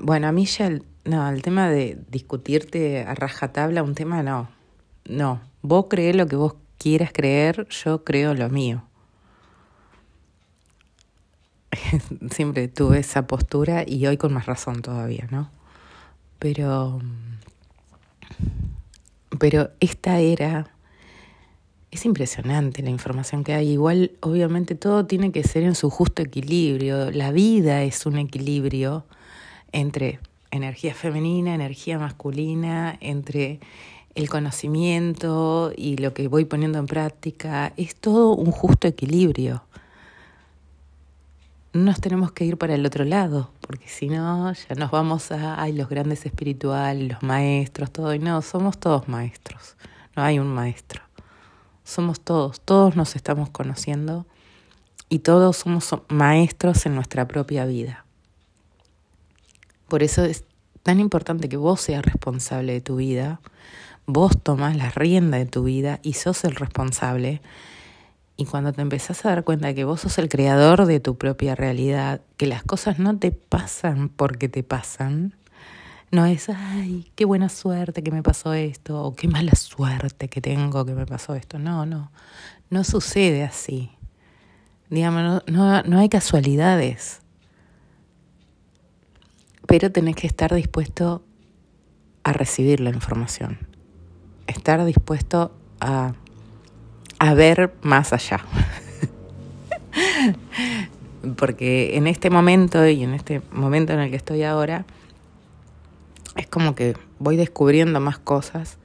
Bueno, 0.02 0.28
a 0.28 0.32
mí 0.32 0.44
ya 0.44 0.66
el, 0.66 0.84
no, 1.04 1.28
el 1.28 1.40
tema 1.42 1.68
de 1.70 1.98
discutirte 2.10 3.02
a 3.02 3.14
rajatabla, 3.14 3.82
un 3.82 3.94
tema 3.94 4.22
no. 4.22 4.50
No, 5.06 5.40
vos 5.62 5.86
crees 5.88 6.14
lo 6.14 6.26
que 6.26 6.36
vos 6.36 6.54
quieras 6.78 7.10
creer, 7.12 7.66
yo 7.68 8.04
creo 8.04 8.34
lo 8.34 8.50
mío. 8.50 8.84
Siempre 12.30 12.68
tuve 12.68 12.98
esa 12.98 13.26
postura 13.26 13.84
y 13.86 14.06
hoy 14.06 14.18
con 14.18 14.34
más 14.34 14.44
razón 14.46 14.82
todavía, 14.82 15.26
¿no? 15.30 15.50
Pero 16.38 17.00
pero 19.38 19.70
esta 19.80 20.18
era 20.18 20.70
es 21.90 22.04
impresionante 22.04 22.82
la 22.82 22.90
información 22.90 23.44
que 23.44 23.54
hay. 23.54 23.70
Igual, 23.70 24.12
obviamente, 24.20 24.74
todo 24.74 25.06
tiene 25.06 25.32
que 25.32 25.42
ser 25.42 25.64
en 25.64 25.74
su 25.74 25.90
justo 25.90 26.22
equilibrio. 26.22 27.10
La 27.10 27.32
vida 27.32 27.82
es 27.82 28.06
un 28.06 28.18
equilibrio 28.18 29.04
entre 29.72 30.20
energía 30.50 30.94
femenina, 30.94 31.54
energía 31.54 31.98
masculina, 31.98 32.96
entre 33.00 33.60
el 34.14 34.28
conocimiento 34.28 35.72
y 35.76 35.96
lo 35.96 36.14
que 36.14 36.28
voy 36.28 36.44
poniendo 36.44 36.78
en 36.78 36.86
práctica, 36.86 37.72
es 37.76 37.94
todo 37.94 38.34
un 38.34 38.50
justo 38.50 38.88
equilibrio. 38.88 39.62
No 41.72 41.82
nos 41.82 42.00
tenemos 42.00 42.32
que 42.32 42.44
ir 42.44 42.56
para 42.56 42.74
el 42.74 42.84
otro 42.84 43.04
lado, 43.04 43.52
porque 43.60 43.88
si 43.88 44.08
no, 44.08 44.52
ya 44.52 44.74
nos 44.74 44.90
vamos 44.90 45.30
a 45.30 45.62
ay, 45.62 45.72
los 45.72 45.88
grandes 45.88 46.26
espirituales, 46.26 47.12
los 47.12 47.22
maestros, 47.22 47.92
todo, 47.92 48.12
y 48.12 48.18
no, 48.18 48.42
somos 48.42 48.78
todos 48.78 49.08
maestros, 49.08 49.76
no 50.16 50.24
hay 50.24 50.40
un 50.40 50.48
maestro. 50.48 51.09
Somos 51.90 52.20
todos, 52.20 52.60
todos 52.60 52.94
nos 52.94 53.16
estamos 53.16 53.50
conociendo 53.50 54.24
y 55.08 55.18
todos 55.18 55.56
somos 55.56 55.92
maestros 56.08 56.86
en 56.86 56.94
nuestra 56.94 57.26
propia 57.26 57.64
vida. 57.64 58.04
Por 59.88 60.04
eso 60.04 60.24
es 60.24 60.44
tan 60.84 61.00
importante 61.00 61.48
que 61.48 61.56
vos 61.56 61.80
seas 61.80 62.04
responsable 62.04 62.74
de 62.74 62.80
tu 62.80 62.94
vida, 62.94 63.40
vos 64.06 64.40
tomás 64.40 64.76
la 64.76 64.90
rienda 64.90 65.38
de 65.38 65.46
tu 65.46 65.64
vida 65.64 65.98
y 66.04 66.12
sos 66.12 66.44
el 66.44 66.54
responsable. 66.54 67.42
Y 68.36 68.44
cuando 68.44 68.72
te 68.72 68.82
empezás 68.82 69.26
a 69.26 69.30
dar 69.30 69.42
cuenta 69.42 69.74
que 69.74 69.82
vos 69.82 70.02
sos 70.02 70.16
el 70.18 70.28
creador 70.28 70.86
de 70.86 71.00
tu 71.00 71.18
propia 71.18 71.56
realidad, 71.56 72.20
que 72.36 72.46
las 72.46 72.62
cosas 72.62 73.00
no 73.00 73.18
te 73.18 73.32
pasan 73.32 74.10
porque 74.10 74.48
te 74.48 74.62
pasan, 74.62 75.34
no 76.10 76.26
es, 76.26 76.48
ay, 76.48 77.10
qué 77.14 77.24
buena 77.24 77.48
suerte 77.48 78.02
que 78.02 78.10
me 78.10 78.22
pasó 78.22 78.52
esto, 78.52 79.02
o 79.02 79.14
qué 79.14 79.28
mala 79.28 79.54
suerte 79.54 80.28
que 80.28 80.40
tengo 80.40 80.84
que 80.84 80.94
me 80.94 81.06
pasó 81.06 81.34
esto. 81.34 81.58
No, 81.58 81.86
no, 81.86 82.10
no 82.68 82.84
sucede 82.84 83.44
así. 83.44 83.90
Digamos, 84.88 85.42
no, 85.46 85.82
no 85.82 85.98
hay 85.98 86.08
casualidades 86.08 87.20
pero 89.70 89.92
tenés 89.92 90.16
que 90.16 90.26
estar 90.26 90.52
dispuesto 90.52 91.22
a 92.24 92.32
recibir 92.32 92.80
la 92.80 92.90
información, 92.90 93.56
estar 94.48 94.84
dispuesto 94.84 95.56
a, 95.78 96.14
a 97.20 97.34
ver 97.34 97.72
más 97.80 98.12
allá. 98.12 98.40
Porque 101.36 101.96
en 101.96 102.08
este 102.08 102.30
momento 102.30 102.84
y 102.84 103.04
en 103.04 103.14
este 103.14 103.42
momento 103.52 103.92
en 103.92 104.00
el 104.00 104.10
que 104.10 104.16
estoy 104.16 104.42
ahora, 104.42 104.86
es 106.40 106.46
como 106.46 106.74
que 106.74 106.96
voy 107.18 107.36
descubriendo 107.36 108.00
más 108.00 108.18
cosas, 108.18 108.78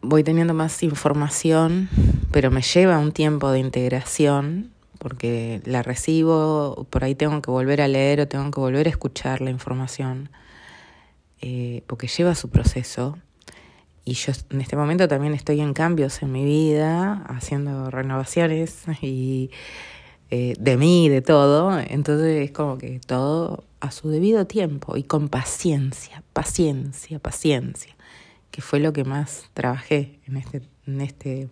voy 0.00 0.24
teniendo 0.24 0.54
más 0.54 0.82
información, 0.82 1.88
pero 2.32 2.50
me 2.50 2.62
lleva 2.62 2.98
un 2.98 3.12
tiempo 3.12 3.50
de 3.50 3.58
integración 3.58 4.72
porque 4.98 5.60
la 5.64 5.82
recibo, 5.82 6.86
por 6.90 7.04
ahí 7.04 7.14
tengo 7.14 7.40
que 7.42 7.50
volver 7.50 7.80
a 7.80 7.88
leer 7.88 8.20
o 8.20 8.28
tengo 8.28 8.50
que 8.50 8.60
volver 8.60 8.86
a 8.86 8.90
escuchar 8.90 9.40
la 9.40 9.50
información, 9.50 10.30
eh, 11.40 11.82
porque 11.86 12.06
lleva 12.06 12.34
su 12.34 12.50
proceso. 12.50 13.18
Y 14.04 14.14
yo 14.14 14.32
en 14.50 14.60
este 14.60 14.76
momento 14.76 15.08
también 15.08 15.34
estoy 15.34 15.60
en 15.60 15.74
cambios 15.74 16.22
en 16.22 16.32
mi 16.32 16.44
vida, 16.44 17.24
haciendo 17.28 17.90
renovaciones 17.90 18.84
y 19.02 19.50
eh, 20.30 20.54
de 20.58 20.76
mí, 20.76 21.08
de 21.08 21.22
todo. 21.22 21.78
Entonces 21.78 22.44
es 22.44 22.50
como 22.50 22.78
que 22.78 22.98
todo 23.00 23.64
a 23.80 23.90
su 23.90 24.08
debido 24.08 24.46
tiempo 24.46 24.96
y 24.96 25.02
con 25.02 25.28
paciencia, 25.28 26.22
paciencia, 26.32 27.18
paciencia, 27.18 27.96
que 28.50 28.62
fue 28.62 28.78
lo 28.78 28.92
que 28.92 29.04
más 29.04 29.50
trabajé 29.54 30.20
en 30.26 30.36
este, 30.36 30.62
en 30.86 31.00
este, 31.00 31.48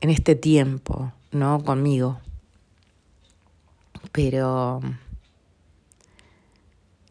en 0.00 0.10
este 0.10 0.34
tiempo 0.34 1.12
no 1.30 1.62
conmigo. 1.62 2.20
Pero 4.10 4.80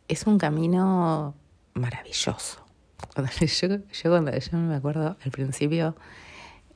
es 0.08 0.28
un 0.28 0.38
camino 0.38 1.34
maravilloso. 1.74 2.64
yo, 3.62 4.10
cuando 4.10 4.38
yo 4.38 4.58
me 4.58 4.76
acuerdo 4.76 5.18
al 5.24 5.32
principio 5.32 5.96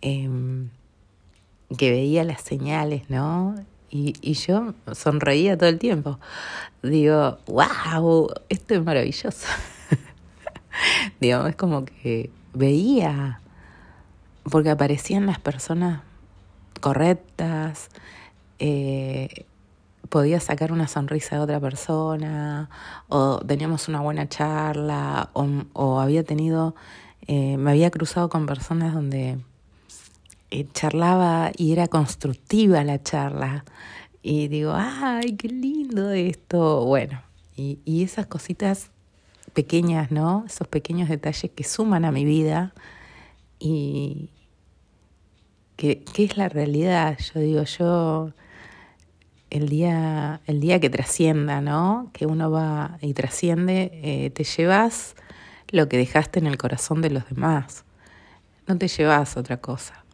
em, 0.01 0.69
que 1.77 1.91
veía 1.91 2.23
las 2.23 2.41
señales, 2.41 3.09
¿no? 3.09 3.55
Y, 3.89 4.13
y 4.21 4.33
yo 4.33 4.73
sonreía 4.93 5.57
todo 5.57 5.69
el 5.69 5.79
tiempo. 5.79 6.19
Digo, 6.81 7.37
wow, 7.47 8.29
esto 8.49 8.73
es 8.75 8.83
maravilloso. 8.83 9.47
Digo, 11.19 11.47
es 11.47 11.55
como 11.55 11.85
que 11.85 12.29
veía, 12.53 13.41
porque 14.49 14.69
aparecían 14.69 15.25
las 15.25 15.39
personas 15.39 16.01
correctas, 16.81 17.89
eh, 18.59 19.45
podía 20.09 20.39
sacar 20.39 20.71
una 20.71 20.87
sonrisa 20.87 21.35
de 21.35 21.41
otra 21.41 21.59
persona, 21.59 22.69
o 23.07 23.39
teníamos 23.39 23.87
una 23.87 24.01
buena 24.01 24.29
charla, 24.29 25.29
o, 25.33 25.99
había 25.99 26.23
tenido, 26.23 26.75
eh, 27.27 27.57
me 27.57 27.71
había 27.71 27.91
cruzado 27.91 28.29
con 28.29 28.45
personas 28.45 28.93
donde 28.93 29.39
eh, 30.59 30.67
charlaba 30.73 31.51
y 31.57 31.71
era 31.73 31.87
constructiva 31.87 32.83
la 32.83 33.01
charla. 33.01 33.65
Y 34.21 34.47
digo, 34.47 34.73
ay, 34.75 35.35
qué 35.35 35.49
lindo 35.49 36.11
esto. 36.11 36.85
Bueno, 36.85 37.21
y, 37.55 37.79
y 37.85 38.03
esas 38.03 38.25
cositas 38.27 38.91
pequeñas, 39.53 40.11
¿no? 40.11 40.43
Esos 40.47 40.67
pequeños 40.67 41.09
detalles 41.09 41.51
que 41.53 41.63
suman 41.63 42.05
a 42.05 42.11
mi 42.11 42.25
vida 42.25 42.73
y, 43.59 44.29
¿Qué 45.75 46.03
es 46.17 46.37
la 46.37 46.47
realidad. 46.47 47.17
Yo 47.33 47.39
digo, 47.41 47.63
yo 47.63 48.31
el 49.49 49.67
día, 49.67 50.41
el 50.45 50.61
día 50.61 50.79
que 50.79 50.89
trascienda, 50.89 51.59
¿no? 51.59 52.11
Que 52.13 52.25
uno 52.25 52.49
va 52.49 52.97
y 53.01 53.13
trasciende, 53.13 53.91
eh, 54.03 54.29
te 54.29 54.43
llevas 54.45 55.15
lo 55.69 55.89
que 55.89 55.97
dejaste 55.97 56.39
en 56.39 56.47
el 56.47 56.57
corazón 56.57 57.01
de 57.01 57.09
los 57.09 57.27
demás. 57.27 57.83
No 58.67 58.77
te 58.77 58.87
llevas 58.87 59.35
otra 59.35 59.57
cosa. 59.57 60.04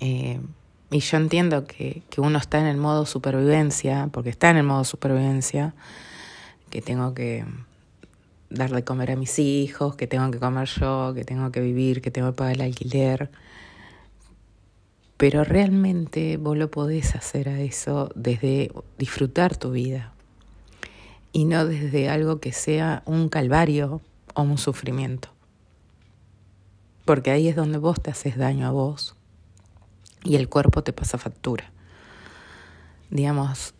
Eh, 0.00 0.40
y 0.90 0.98
yo 0.98 1.16
entiendo 1.18 1.66
que, 1.66 2.02
que 2.10 2.20
uno 2.20 2.38
está 2.38 2.58
en 2.58 2.66
el 2.66 2.76
modo 2.76 3.06
supervivencia, 3.06 4.08
porque 4.12 4.30
está 4.30 4.50
en 4.50 4.56
el 4.56 4.64
modo 4.64 4.84
supervivencia, 4.84 5.74
que 6.68 6.82
tengo 6.82 7.14
que 7.14 7.44
dar 8.48 8.70
de 8.70 8.82
comer 8.82 9.12
a 9.12 9.16
mis 9.16 9.38
hijos, 9.38 9.94
que 9.94 10.08
tengo 10.08 10.30
que 10.30 10.38
comer 10.38 10.68
yo, 10.68 11.12
que 11.14 11.24
tengo 11.24 11.52
que 11.52 11.60
vivir, 11.60 12.02
que 12.02 12.10
tengo 12.10 12.30
que 12.30 12.36
pagar 12.36 12.56
el 12.56 12.62
alquiler. 12.62 13.30
Pero 15.16 15.44
realmente 15.44 16.36
vos 16.38 16.56
lo 16.56 16.70
podés 16.70 17.14
hacer 17.14 17.48
a 17.48 17.60
eso 17.60 18.10
desde 18.16 18.72
disfrutar 18.98 19.56
tu 19.56 19.70
vida 19.70 20.12
y 21.32 21.44
no 21.44 21.66
desde 21.66 22.08
algo 22.08 22.40
que 22.40 22.52
sea 22.52 23.02
un 23.06 23.28
calvario 23.28 24.00
o 24.34 24.42
un 24.42 24.58
sufrimiento. 24.58 25.28
Porque 27.04 27.30
ahí 27.30 27.48
es 27.48 27.54
donde 27.54 27.78
vos 27.78 28.00
te 28.00 28.10
haces 28.10 28.36
daño 28.36 28.66
a 28.66 28.70
vos 28.70 29.14
y 30.24 30.36
el 30.36 30.48
cuerpo 30.48 30.82
te 30.82 30.92
pasa 30.92 31.18
factura. 31.18 31.70
Digamos, 33.10 33.74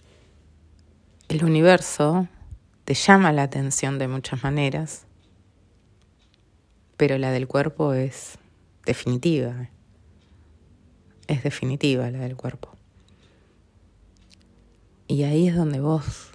el 1.28 1.44
universo 1.44 2.28
te 2.85 2.94
llama 2.94 3.32
la 3.32 3.44
atención 3.44 3.99
de 3.99 4.09
muchas 4.09 4.42
maneras, 4.42 5.06
pero 6.97 7.18
la 7.18 7.30
del 7.30 7.47
cuerpo 7.47 7.92
es 7.92 8.38
definitiva. 8.85 9.68
Es 11.28 11.44
definitiva 11.44 12.11
la 12.11 12.18
del 12.18 12.37
cuerpo. 12.37 12.70
Y 15.06 15.23
ahí 15.25 15.49
es 15.49 15.56
donde 15.56 15.80
vos 15.80 16.30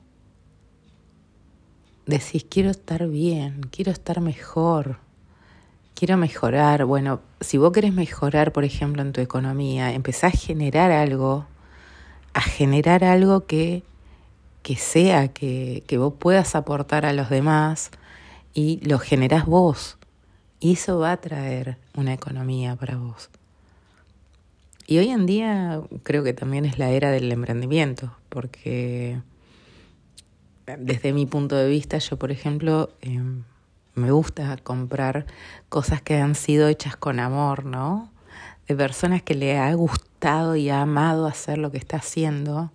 decís, 2.06 2.46
quiero 2.50 2.70
estar 2.70 3.08
bien, 3.08 3.62
quiero 3.72 3.92
estar 3.92 4.22
mejor, 4.22 5.00
quiero 5.96 6.18
mejorar. 6.18 6.86
Bueno, 6.86 7.22
si 7.42 7.58
vos 7.58 7.72
querés 7.72 7.94
mejorar, 7.94 8.52
por 8.52 8.64
ejemplo, 8.64 9.02
en 9.02 9.14
tu 9.14 9.22
economía, 9.22 9.94
empezá 9.94 10.28
a 10.28 10.32
generar 10.32 10.92
algo, 10.92 11.48
a 12.34 12.42
generar 12.42 13.04
algo 13.04 13.48
que, 13.48 13.84
que 14.62 14.76
sea, 14.76 15.30
que, 15.30 15.84
que 15.88 15.98
vos 15.98 16.14
puedas 16.20 16.56
aportar 16.56 17.06
a 17.06 17.14
los 17.14 17.30
demás 17.30 17.92
y 18.54 18.80
lo 18.88 19.00
generás 19.00 19.46
vos. 19.46 19.98
Y 20.60 20.74
eso 20.74 21.00
va 21.00 21.14
a 21.14 21.18
traer 21.18 21.78
una 21.96 22.14
economía 22.14 22.76
para 22.76 22.98
vos. 22.98 23.30
Y 24.88 25.00
hoy 25.00 25.10
en 25.10 25.26
día 25.26 25.82
creo 26.04 26.24
que 26.24 26.34
también 26.34 26.66
es 26.66 26.78
la 26.78 26.92
era 26.92 27.10
del 27.10 27.32
emprendimiento, 27.32 28.16
porque 28.30 29.20
desde 30.66 31.14
mi 31.14 31.26
punto 31.26 31.56
de 31.56 31.68
vista, 31.68 31.98
yo 31.98 32.18
por 32.18 32.32
ejemplo, 32.32 32.92
em, 33.02 33.44
me 33.96 34.12
gusta 34.12 34.58
comprar 34.58 35.26
cosas 35.70 36.02
que 36.02 36.18
han 36.18 36.36
sido 36.36 36.68
hechas 36.68 36.96
con 36.96 37.20
amor, 37.20 37.66
¿no? 37.66 38.12
De 38.68 38.76
personas 38.76 39.22
que 39.22 39.36
le 39.36 39.58
ha 39.58 39.74
gustado 39.74 40.56
y 40.56 40.70
ha 40.70 40.82
amado 40.82 41.28
hacer 41.28 41.58
lo 41.58 41.72
que 41.72 41.78
está 41.78 41.98
haciendo. 41.98 42.72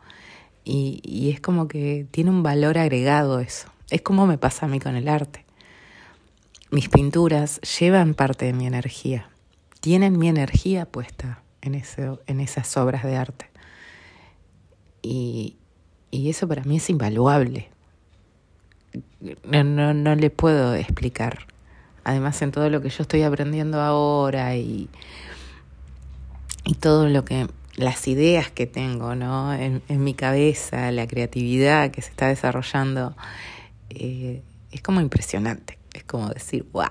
Y, 0.64 1.00
y 1.04 1.30
es 1.30 1.40
como 1.40 1.68
que 1.68 2.06
tiene 2.10 2.30
un 2.30 2.42
valor 2.42 2.78
agregado 2.78 3.40
eso. 3.40 3.68
Es 3.90 4.02
como 4.02 4.26
me 4.26 4.38
pasa 4.38 4.66
a 4.66 4.68
mí 4.68 4.80
con 4.80 4.96
el 4.96 5.08
arte. 5.08 5.44
Mis 6.70 6.88
pinturas 6.88 7.60
llevan 7.62 8.14
parte 8.14 8.46
de 8.46 8.52
mi 8.52 8.66
energía, 8.66 9.28
tienen 9.80 10.16
mi 10.16 10.28
energía 10.28 10.86
puesta 10.86 11.42
en, 11.62 11.74
eso, 11.74 12.20
en 12.26 12.38
esas 12.38 12.76
obras 12.76 13.02
de 13.02 13.16
arte. 13.16 13.50
Y, 15.02 15.56
y 16.12 16.30
eso 16.30 16.46
para 16.46 16.62
mí 16.62 16.76
es 16.76 16.88
invaluable. 16.88 17.70
No, 19.44 19.64
no, 19.64 19.94
no 19.94 20.14
le 20.14 20.30
puedo 20.30 20.74
explicar. 20.74 21.46
Además, 22.04 22.40
en 22.42 22.52
todo 22.52 22.70
lo 22.70 22.80
que 22.80 22.88
yo 22.88 23.02
estoy 23.02 23.22
aprendiendo 23.22 23.80
ahora 23.80 24.56
y, 24.56 24.88
y 26.64 26.74
todo 26.74 27.08
lo 27.08 27.24
que 27.24 27.46
las 27.76 28.08
ideas 28.08 28.50
que 28.50 28.66
tengo 28.66 29.14
¿no? 29.14 29.52
en, 29.54 29.82
en 29.88 30.04
mi 30.04 30.14
cabeza, 30.14 30.90
la 30.92 31.06
creatividad 31.06 31.90
que 31.90 32.02
se 32.02 32.10
está 32.10 32.28
desarrollando, 32.28 33.14
eh, 33.90 34.42
es 34.72 34.82
como 34.82 35.00
impresionante. 35.00 35.78
Es 35.92 36.04
como 36.04 36.28
decir, 36.28 36.66
wow, 36.72 36.86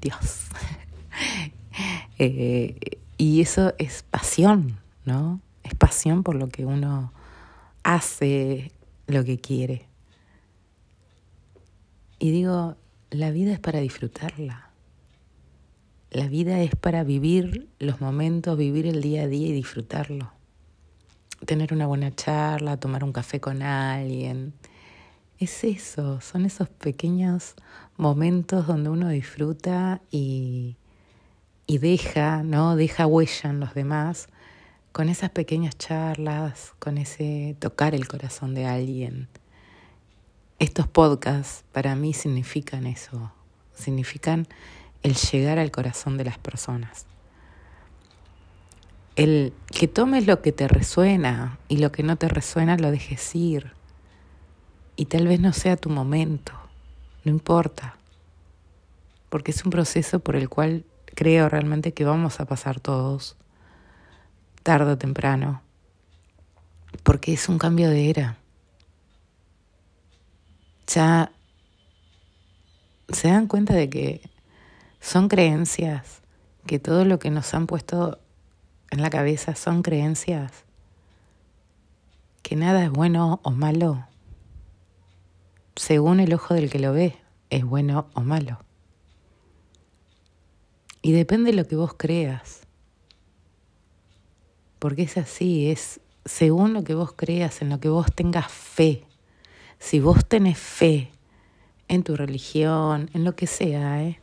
Dios. 0.00 0.46
eh, 2.18 2.76
y 3.16 3.40
eso 3.40 3.74
es 3.78 4.04
pasión, 4.04 4.78
¿no? 5.04 5.40
Es 5.64 5.74
pasión 5.74 6.22
por 6.22 6.36
lo 6.36 6.48
que 6.48 6.64
uno 6.64 7.12
hace, 7.82 8.72
lo 9.06 9.24
que 9.24 9.38
quiere. 9.38 9.87
Y 12.18 12.30
digo, 12.30 12.76
la 13.10 13.30
vida 13.30 13.52
es 13.52 13.60
para 13.60 13.80
disfrutarla. 13.80 14.70
La 16.10 16.26
vida 16.26 16.60
es 16.60 16.74
para 16.74 17.04
vivir 17.04 17.68
los 17.78 18.00
momentos, 18.00 18.56
vivir 18.56 18.86
el 18.86 19.02
día 19.02 19.22
a 19.22 19.26
día 19.26 19.48
y 19.48 19.52
disfrutarlo. 19.52 20.32
Tener 21.44 21.72
una 21.72 21.86
buena 21.86 22.14
charla, 22.14 22.78
tomar 22.78 23.04
un 23.04 23.12
café 23.12 23.40
con 23.40 23.62
alguien. 23.62 24.54
Es 25.38 25.62
eso, 25.62 26.20
son 26.20 26.44
esos 26.44 26.68
pequeños 26.68 27.54
momentos 27.96 28.66
donde 28.66 28.90
uno 28.90 29.08
disfruta 29.08 30.00
y, 30.10 30.76
y 31.66 31.78
deja, 31.78 32.42
¿no? 32.42 32.74
Deja 32.74 33.06
huella 33.06 33.50
en 33.50 33.60
los 33.60 33.74
demás 33.74 34.28
con 34.92 35.08
esas 35.08 35.30
pequeñas 35.30 35.78
charlas, 35.78 36.74
con 36.80 36.98
ese 36.98 37.54
tocar 37.60 37.94
el 37.94 38.08
corazón 38.08 38.54
de 38.54 38.66
alguien. 38.66 39.28
Estos 40.60 40.88
podcasts 40.88 41.62
para 41.70 41.94
mí 41.94 42.12
significan 42.12 42.88
eso, 42.88 43.30
significan 43.74 44.48
el 45.04 45.14
llegar 45.14 45.60
al 45.60 45.70
corazón 45.70 46.18
de 46.18 46.24
las 46.24 46.36
personas. 46.38 47.06
El 49.14 49.52
que 49.68 49.86
tomes 49.86 50.26
lo 50.26 50.42
que 50.42 50.50
te 50.50 50.66
resuena 50.66 51.60
y 51.68 51.76
lo 51.76 51.92
que 51.92 52.02
no 52.02 52.16
te 52.16 52.26
resuena 52.26 52.76
lo 52.76 52.90
dejes 52.90 53.36
ir. 53.36 53.70
Y 54.96 55.04
tal 55.04 55.28
vez 55.28 55.38
no 55.38 55.52
sea 55.52 55.76
tu 55.76 55.90
momento, 55.90 56.52
no 57.24 57.30
importa, 57.30 57.96
porque 59.28 59.52
es 59.52 59.64
un 59.64 59.70
proceso 59.70 60.18
por 60.18 60.34
el 60.34 60.48
cual 60.48 60.84
creo 61.14 61.48
realmente 61.48 61.94
que 61.94 62.04
vamos 62.04 62.40
a 62.40 62.46
pasar 62.46 62.80
todos, 62.80 63.36
tarde 64.64 64.90
o 64.90 64.98
temprano, 64.98 65.62
porque 67.04 67.32
es 67.32 67.48
un 67.48 67.58
cambio 67.58 67.88
de 67.90 68.10
era 68.10 68.38
ya 70.88 71.32
se 73.10 73.28
dan 73.28 73.46
cuenta 73.46 73.74
de 73.74 73.88
que 73.88 74.30
son 75.00 75.28
creencias, 75.28 76.22
que 76.66 76.78
todo 76.78 77.04
lo 77.04 77.18
que 77.18 77.30
nos 77.30 77.54
han 77.54 77.66
puesto 77.66 78.18
en 78.90 79.02
la 79.02 79.10
cabeza 79.10 79.54
son 79.54 79.82
creencias, 79.82 80.64
que 82.42 82.56
nada 82.56 82.84
es 82.84 82.90
bueno 82.90 83.40
o 83.42 83.50
malo, 83.50 84.06
según 85.76 86.20
el 86.20 86.34
ojo 86.34 86.54
del 86.54 86.70
que 86.70 86.78
lo 86.78 86.92
ve, 86.92 87.16
es 87.50 87.64
bueno 87.64 88.08
o 88.14 88.22
malo. 88.22 88.58
Y 91.02 91.12
depende 91.12 91.52
de 91.52 91.56
lo 91.56 91.66
que 91.66 91.76
vos 91.76 91.94
creas, 91.94 92.66
porque 94.78 95.02
es 95.02 95.16
así, 95.16 95.70
es 95.70 96.00
según 96.24 96.74
lo 96.74 96.84
que 96.84 96.94
vos 96.94 97.12
creas, 97.12 97.62
en 97.62 97.68
lo 97.70 97.80
que 97.80 97.88
vos 97.88 98.12
tengas 98.14 98.50
fe. 98.50 99.07
Si 99.78 100.00
vos 100.00 100.26
tenés 100.26 100.58
fe 100.58 101.10
en 101.86 102.02
tu 102.02 102.16
religión, 102.16 103.10
en 103.14 103.24
lo 103.24 103.34
que 103.34 103.46
sea, 103.46 104.02
¿eh? 104.02 104.20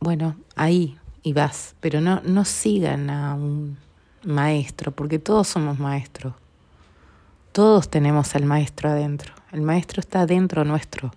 bueno, 0.00 0.36
ahí 0.56 0.98
y 1.22 1.32
vas, 1.32 1.74
pero 1.80 2.00
no, 2.00 2.20
no 2.22 2.44
sigan 2.44 3.10
a 3.10 3.34
un 3.34 3.78
maestro, 4.24 4.92
porque 4.92 5.18
todos 5.18 5.48
somos 5.48 5.78
maestros. 5.78 6.34
Todos 7.52 7.88
tenemos 7.90 8.34
al 8.34 8.44
maestro 8.44 8.90
adentro. 8.90 9.34
El 9.52 9.62
maestro 9.62 10.00
está 10.00 10.26
dentro 10.26 10.64
nuestro. 10.64 11.12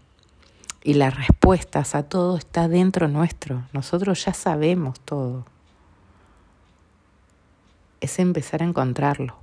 Y 0.84 0.96
las 0.96 1.16
respuestas 1.16 1.96
a 1.96 2.04
todo 2.04 2.38
está 2.38 2.68
dentro 2.68 3.08
nuestro. 3.08 3.64
Nosotros 3.72 4.26
ya 4.26 4.34
sabemos 4.34 5.00
todo. 5.00 5.46
Es 8.02 8.20
empezar 8.20 8.62
a 8.64 8.66
encontrarlo 8.66 9.43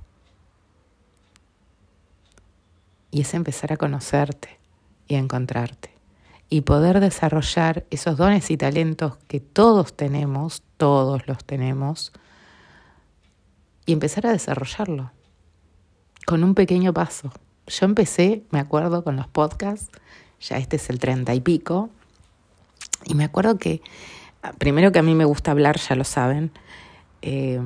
y 3.11 3.21
es 3.21 3.33
empezar 3.33 3.73
a 3.73 3.77
conocerte 3.77 4.59
y 5.07 5.15
a 5.15 5.19
encontrarte 5.19 5.91
y 6.51 6.61
poder 6.61 6.99
desarrollar 6.99 7.85
esos 7.91 8.17
dones 8.17 8.51
y 8.51 8.57
talentos 8.57 9.17
que 9.29 9.39
todos 9.39 9.95
tenemos, 9.95 10.63
todos 10.75 11.25
los 11.25 11.45
tenemos, 11.45 12.11
y 13.85 13.93
empezar 13.93 14.27
a 14.27 14.33
desarrollarlo 14.33 15.11
con 16.25 16.43
un 16.43 16.53
pequeño 16.53 16.93
paso. 16.93 17.31
Yo 17.67 17.85
empecé, 17.85 18.43
me 18.51 18.59
acuerdo, 18.59 19.01
con 19.05 19.15
los 19.15 19.27
podcasts, 19.27 19.97
ya 20.41 20.57
este 20.57 20.75
es 20.75 20.89
el 20.89 20.99
treinta 20.99 21.33
y 21.33 21.39
pico, 21.39 21.89
y 23.05 23.15
me 23.15 23.23
acuerdo 23.23 23.57
que, 23.57 23.81
primero 24.57 24.91
que 24.91 24.99
a 24.99 25.03
mí 25.03 25.15
me 25.15 25.23
gusta 25.23 25.51
hablar, 25.51 25.79
ya 25.79 25.95
lo 25.95 26.03
saben, 26.03 26.51
eh, 27.21 27.61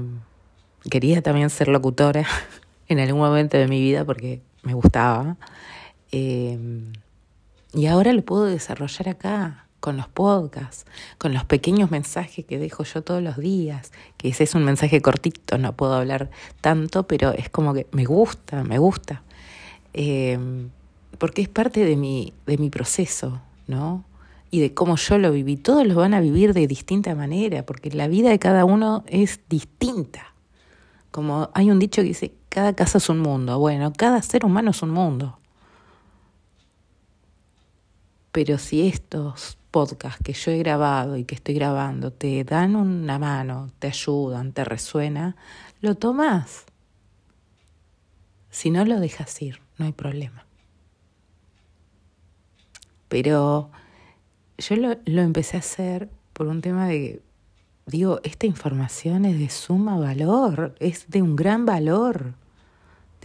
quería 0.91 1.23
también 1.23 1.49
ser 1.49 1.69
locutora 1.69 2.27
en 2.87 2.99
algún 2.99 3.21
momento 3.21 3.57
de 3.57 3.67
mi 3.67 3.81
vida 3.81 4.05
porque 4.05 4.43
me 4.65 4.73
gustaba. 4.73 5.37
Eh, 6.11 6.57
y 7.73 7.85
ahora 7.87 8.13
lo 8.13 8.23
puedo 8.23 8.45
desarrollar 8.45 9.09
acá, 9.09 9.67
con 9.79 9.97
los 9.97 10.07
podcasts, 10.07 10.85
con 11.17 11.33
los 11.33 11.45
pequeños 11.45 11.91
mensajes 11.91 12.45
que 12.45 12.57
dejo 12.57 12.83
yo 12.83 13.03
todos 13.03 13.21
los 13.21 13.37
días, 13.37 13.91
que 14.17 14.29
ese 14.29 14.43
es 14.43 14.55
un 14.55 14.63
mensaje 14.63 15.01
cortito, 15.01 15.57
no 15.57 15.75
puedo 15.75 15.93
hablar 15.93 16.31
tanto, 16.61 17.05
pero 17.05 17.31
es 17.31 17.49
como 17.49 17.73
que 17.73 17.85
me 17.91 18.05
gusta, 18.05 18.63
me 18.63 18.79
gusta. 18.79 19.23
Eh, 19.93 20.39
porque 21.17 21.41
es 21.41 21.49
parte 21.49 21.85
de 21.85 21.95
mi, 21.95 22.33
de 22.45 22.57
mi 22.57 22.69
proceso, 22.69 23.41
¿no? 23.67 24.03
Y 24.51 24.59
de 24.59 24.73
cómo 24.73 24.95
yo 24.95 25.17
lo 25.17 25.31
viví. 25.31 25.57
Todos 25.57 25.85
lo 25.85 25.95
van 25.95 26.13
a 26.13 26.19
vivir 26.19 26.53
de 26.53 26.67
distinta 26.67 27.13
manera, 27.15 27.65
porque 27.65 27.91
la 27.91 28.07
vida 28.07 28.29
de 28.29 28.39
cada 28.39 28.65
uno 28.65 29.03
es 29.07 29.41
distinta. 29.49 30.33
Como 31.11 31.49
hay 31.53 31.69
un 31.71 31.79
dicho 31.79 32.01
que 32.01 32.07
dice, 32.07 32.33
cada 32.55 32.73
casa 32.73 32.99
es 32.99 33.09
un 33.09 33.19
mundo. 33.19 33.59
Bueno, 33.59 33.91
cada 33.91 34.21
ser 34.21 34.45
humano 34.45 34.71
es 34.71 34.81
un 34.81 34.91
mundo. 34.91 35.37
Pero 38.31 38.57
si 38.57 38.87
estos 38.87 39.57
podcasts 39.71 40.21
que 40.23 40.31
yo 40.31 40.51
he 40.51 40.59
grabado 40.59 41.17
y 41.17 41.25
que 41.25 41.35
estoy 41.35 41.55
grabando 41.55 42.13
te 42.13 42.45
dan 42.45 42.77
una 42.77 43.19
mano, 43.19 43.71
te 43.79 43.87
ayudan, 43.87 44.53
te 44.53 44.63
resuena, 44.63 45.35
lo 45.81 45.95
tomas. 45.95 46.63
Si 48.51 48.69
no 48.69 48.85
lo 48.85 49.01
dejas 49.01 49.41
ir, 49.41 49.59
no 49.77 49.83
hay 49.83 49.91
problema. 49.91 50.45
Pero 53.09 53.69
yo 54.57 54.77
lo, 54.77 54.95
lo 55.03 55.21
empecé 55.23 55.57
a 55.57 55.59
hacer 55.59 56.09
por 56.31 56.47
un 56.47 56.61
tema 56.61 56.87
de 56.87 57.21
digo, 57.85 58.21
esta 58.23 58.45
información 58.45 59.25
es 59.25 59.39
de 59.39 59.49
suma 59.49 59.97
valor, 59.97 60.73
es 60.79 61.09
de 61.09 61.21
un 61.21 61.35
gran 61.35 61.65
valor 61.65 62.44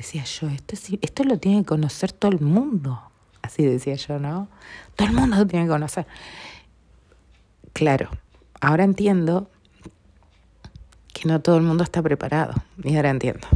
decía 0.00 0.24
yo, 0.24 0.48
esto, 0.48 0.74
esto 1.02 1.24
lo 1.24 1.38
tiene 1.38 1.58
que 1.60 1.66
conocer 1.66 2.10
todo 2.10 2.30
el 2.30 2.40
mundo. 2.40 3.02
Así 3.42 3.62
decía 3.64 3.96
yo, 3.96 4.18
¿no? 4.18 4.48
Todo 4.96 5.08
el 5.08 5.14
mundo 5.14 5.36
lo 5.36 5.46
tiene 5.46 5.66
que 5.66 5.70
conocer. 5.70 6.06
Claro, 7.74 8.08
ahora 8.62 8.84
entiendo 8.84 9.50
que 11.12 11.28
no 11.28 11.42
todo 11.42 11.58
el 11.58 11.64
mundo 11.64 11.84
está 11.84 12.00
preparado. 12.00 12.54
Y 12.82 12.96
ahora 12.96 13.10
entiendo 13.10 13.46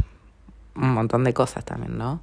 un 0.76 0.92
montón 0.92 1.24
de 1.24 1.33
cosas 1.33 1.64
también, 1.64 1.96
¿no? 1.96 2.20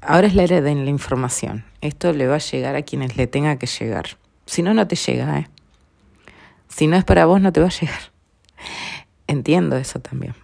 Ahora 0.00 0.26
es 0.26 0.34
la 0.34 0.42
era 0.42 0.60
de 0.60 0.74
la 0.74 0.90
información. 0.90 1.64
Esto 1.80 2.12
le 2.12 2.26
va 2.26 2.36
a 2.36 2.38
llegar 2.38 2.74
a 2.74 2.82
quienes 2.82 3.16
le 3.16 3.28
tenga 3.28 3.56
que 3.56 3.66
llegar. 3.66 4.18
Si 4.46 4.62
no, 4.62 4.74
no 4.74 4.88
te 4.88 4.96
llega, 4.96 5.38
¿eh? 5.38 5.48
Si 6.68 6.88
no 6.88 6.96
es 6.96 7.04
para 7.04 7.26
vos, 7.26 7.40
no 7.40 7.52
te 7.52 7.60
va 7.60 7.66
a 7.66 7.70
llegar. 7.70 8.00
Entiendo 9.28 9.76
eso 9.76 10.00
también. 10.00 10.34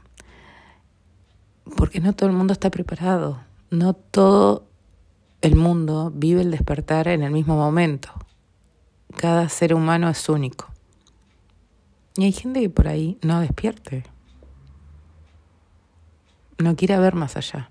Porque 1.77 2.01
no 2.01 2.13
todo 2.13 2.29
el 2.29 2.37
mundo 2.37 2.53
está 2.53 2.71
preparado. 2.71 3.41
No 3.71 3.95
todo 3.95 4.67
el 5.41 5.57
mundo 5.57 6.13
vive 6.15 6.43
el 6.43 6.51
despertar 6.51 7.09
en 7.09 7.23
el 7.23 7.31
mismo 7.31 7.57
momento. 7.57 8.11
Cada 9.17 9.49
ser 9.49 9.75
humano 9.75 10.09
es 10.09 10.29
único. 10.29 10.69
Y 12.17 12.25
hay 12.25 12.33
gente 12.33 12.61
que 12.61 12.71
por 12.71 12.89
ahí 12.89 13.19
no 13.23 13.41
despierte. 13.41 14.05
No 16.59 16.77
quiere 16.77 16.99
ver 16.99 17.15
más 17.15 17.37
allá. 17.37 17.71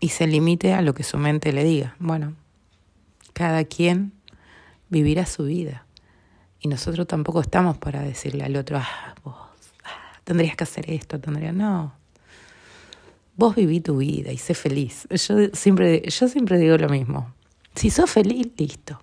Y 0.00 0.08
se 0.08 0.26
limite 0.26 0.72
a 0.72 0.82
lo 0.82 0.94
que 0.94 1.02
su 1.02 1.18
mente 1.18 1.52
le 1.52 1.64
diga. 1.64 1.94
Bueno, 1.98 2.34
cada 3.34 3.64
quien 3.64 4.12
vivirá 4.88 5.26
su 5.26 5.44
vida. 5.44 5.86
Y 6.60 6.68
nosotros 6.68 7.06
tampoco 7.06 7.40
estamos 7.40 7.78
para 7.78 8.02
decirle 8.02 8.44
al 8.44 8.56
otro, 8.56 8.78
ah, 8.78 9.14
vos, 9.24 9.36
ah, 9.84 10.18
tendrías 10.24 10.56
que 10.56 10.64
hacer 10.64 10.90
esto, 10.90 11.20
tendrías. 11.20 11.54
No. 11.54 11.99
Vos 13.40 13.56
viví 13.56 13.80
tu 13.80 13.96
vida 13.96 14.30
y 14.30 14.36
sé 14.36 14.54
feliz. 14.54 15.08
Yo 15.10 15.34
siempre, 15.52 16.02
yo 16.08 16.28
siempre 16.28 16.58
digo 16.58 16.76
lo 16.76 16.88
mismo. 16.88 17.32
Si 17.74 17.90
sos 17.90 18.10
feliz, 18.10 18.48
listo 18.56 19.00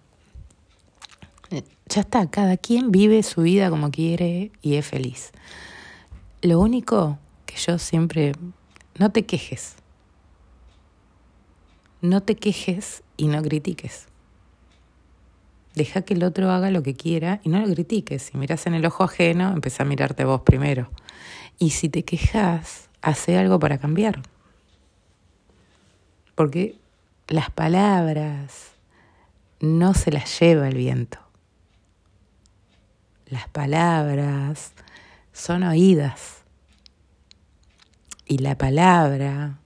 ya 1.90 2.02
está, 2.02 2.30
cada 2.30 2.58
quien 2.58 2.92
vive 2.92 3.24
su 3.24 3.42
vida 3.42 3.70
como 3.70 3.92
quiere 3.92 4.52
y 4.62 4.76
es 4.76 4.86
feliz. 4.86 5.32
Lo 6.42 6.60
único 6.60 7.18
que 7.46 7.56
yo 7.56 7.78
siempre, 7.78 8.34
no 8.98 9.12
te 9.12 9.26
quejes. 9.26 9.76
No 12.02 12.22
te 12.22 12.36
quejes 12.36 13.04
y 13.16 13.28
no 13.28 13.42
critiques. 13.42 14.08
Deja 15.76 16.02
que 16.02 16.14
el 16.14 16.24
otro 16.24 16.52
haga 16.52 16.72
lo 16.72 16.84
que 16.84 16.96
quiera 16.96 17.40
y 17.44 17.50
no 17.50 17.60
lo 17.60 17.74
critiques. 17.74 18.24
Si 18.24 18.38
miras 18.38 18.68
en 18.68 18.74
el 18.74 18.86
ojo 18.86 19.04
ajeno, 19.04 19.54
empieza 19.54 19.84
a 19.84 19.86
mirarte 19.86 20.26
vos 20.26 20.42
primero. 20.42 20.90
Y 21.60 21.72
si 21.72 21.90
te 21.90 22.04
quejas, 22.04 22.87
hace 23.02 23.38
algo 23.38 23.60
para 23.60 23.78
cambiar. 23.78 24.22
Porque 26.36 26.76
las 27.28 27.50
palabras 27.50 28.72
no 29.60 29.94
se 29.94 30.12
las 30.12 30.40
lleva 30.40 30.68
el 30.68 30.78
viento 30.78 31.28
las 33.30 33.50
palabras 33.50 34.74
son 35.34 35.64
oídas. 35.64 36.44
Y 38.26 38.40
la 38.40 38.58
palabra, 38.58 39.60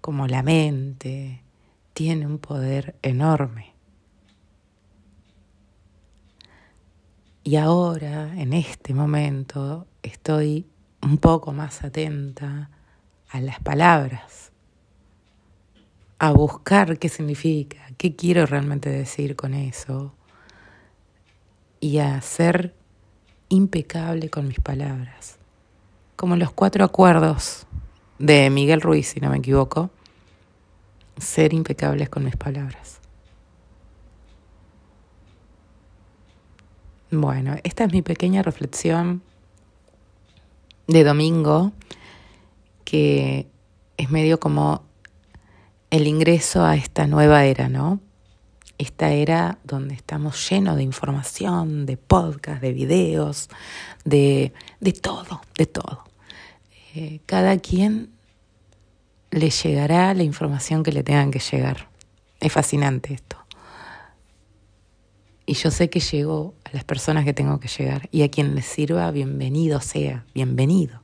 como 0.00 0.26
la 0.26 0.42
mente, 0.42 1.42
tiene 1.92 2.26
un 2.26 2.38
poder 2.38 2.96
enorme. 3.02 3.74
Y 7.42 7.56
ahora, 7.56 8.34
en 8.40 8.54
este 8.54 8.94
momento, 8.94 9.86
estoy 10.02 10.66
un 11.04 11.18
poco 11.18 11.52
más 11.52 11.84
atenta 11.84 12.70
a 13.28 13.40
las 13.40 13.60
palabras, 13.60 14.52
a 16.18 16.32
buscar 16.32 16.98
qué 16.98 17.10
significa, 17.10 17.78
qué 17.98 18.16
quiero 18.16 18.46
realmente 18.46 18.88
decir 18.88 19.36
con 19.36 19.52
eso, 19.52 20.14
y 21.78 21.98
a 21.98 22.18
ser 22.22 22.74
impecable 23.50 24.30
con 24.30 24.48
mis 24.48 24.60
palabras. 24.60 25.36
Como 26.16 26.36
los 26.36 26.52
cuatro 26.52 26.84
acuerdos 26.84 27.66
de 28.18 28.48
Miguel 28.48 28.80
Ruiz, 28.80 29.08
si 29.08 29.20
no 29.20 29.28
me 29.28 29.38
equivoco, 29.38 29.90
ser 31.18 31.52
impecables 31.52 32.08
con 32.08 32.24
mis 32.24 32.36
palabras. 32.36 33.00
Bueno, 37.10 37.56
esta 37.62 37.84
es 37.84 37.92
mi 37.92 38.00
pequeña 38.00 38.42
reflexión 38.42 39.22
de 40.86 41.04
domingo, 41.04 41.72
que 42.84 43.48
es 43.96 44.10
medio 44.10 44.40
como 44.40 44.84
el 45.90 46.06
ingreso 46.06 46.64
a 46.64 46.76
esta 46.76 47.06
nueva 47.06 47.44
era, 47.44 47.68
¿no? 47.68 48.00
esta 48.78 49.10
era 49.12 49.58
donde 49.64 49.94
estamos 49.94 50.50
llenos 50.50 50.76
de 50.76 50.82
información, 50.82 51.86
de 51.86 51.96
podcast, 51.96 52.60
de 52.60 52.72
videos, 52.72 53.48
de, 54.04 54.52
de 54.80 54.92
todo, 54.92 55.42
de 55.56 55.66
todo. 55.66 56.04
Eh, 56.94 57.20
cada 57.26 57.58
quien 57.58 58.10
le 59.30 59.50
llegará 59.50 60.12
la 60.14 60.22
información 60.22 60.82
que 60.82 60.92
le 60.92 61.02
tengan 61.02 61.30
que 61.30 61.38
llegar. 61.38 61.88
Es 62.40 62.52
fascinante 62.52 63.14
esto. 63.14 63.36
Y 65.46 65.54
yo 65.54 65.70
sé 65.70 65.90
que 65.90 66.00
llego 66.00 66.54
a 66.63 66.63
las 66.74 66.84
personas 66.84 67.24
que 67.24 67.32
tengo 67.32 67.60
que 67.60 67.68
llegar. 67.68 68.08
Y 68.10 68.22
a 68.22 68.30
quien 68.30 68.56
les 68.56 68.66
sirva, 68.66 69.08
bienvenido 69.12 69.80
sea, 69.80 70.26
bienvenido. 70.34 71.00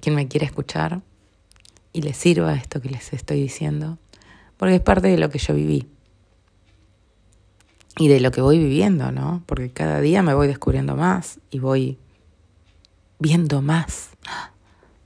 Quien 0.00 0.14
me 0.14 0.28
quiera 0.28 0.46
escuchar 0.46 1.02
y 1.92 2.02
le 2.02 2.14
sirva 2.14 2.54
esto 2.54 2.80
que 2.80 2.90
les 2.90 3.12
estoy 3.12 3.40
diciendo, 3.40 3.98
porque 4.56 4.76
es 4.76 4.80
parte 4.80 5.08
de 5.08 5.18
lo 5.18 5.30
que 5.30 5.38
yo 5.38 5.52
viví 5.52 5.88
y 7.98 8.06
de 8.06 8.20
lo 8.20 8.30
que 8.30 8.40
voy 8.40 8.58
viviendo, 8.58 9.10
¿no? 9.10 9.42
Porque 9.46 9.70
cada 9.70 10.00
día 10.00 10.22
me 10.22 10.32
voy 10.32 10.46
descubriendo 10.46 10.94
más 10.94 11.40
y 11.50 11.58
voy 11.58 11.98
viendo 13.18 13.62
más. 13.62 14.10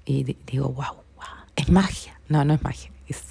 Y 0.05 0.37
digo, 0.47 0.69
wow, 0.69 0.97
wow, 1.17 1.47
es 1.57 1.71
magia. 1.71 2.21
No, 2.29 2.45
no 2.45 2.53
es 2.53 2.63
magia. 2.63 2.91
Es... 3.07 3.23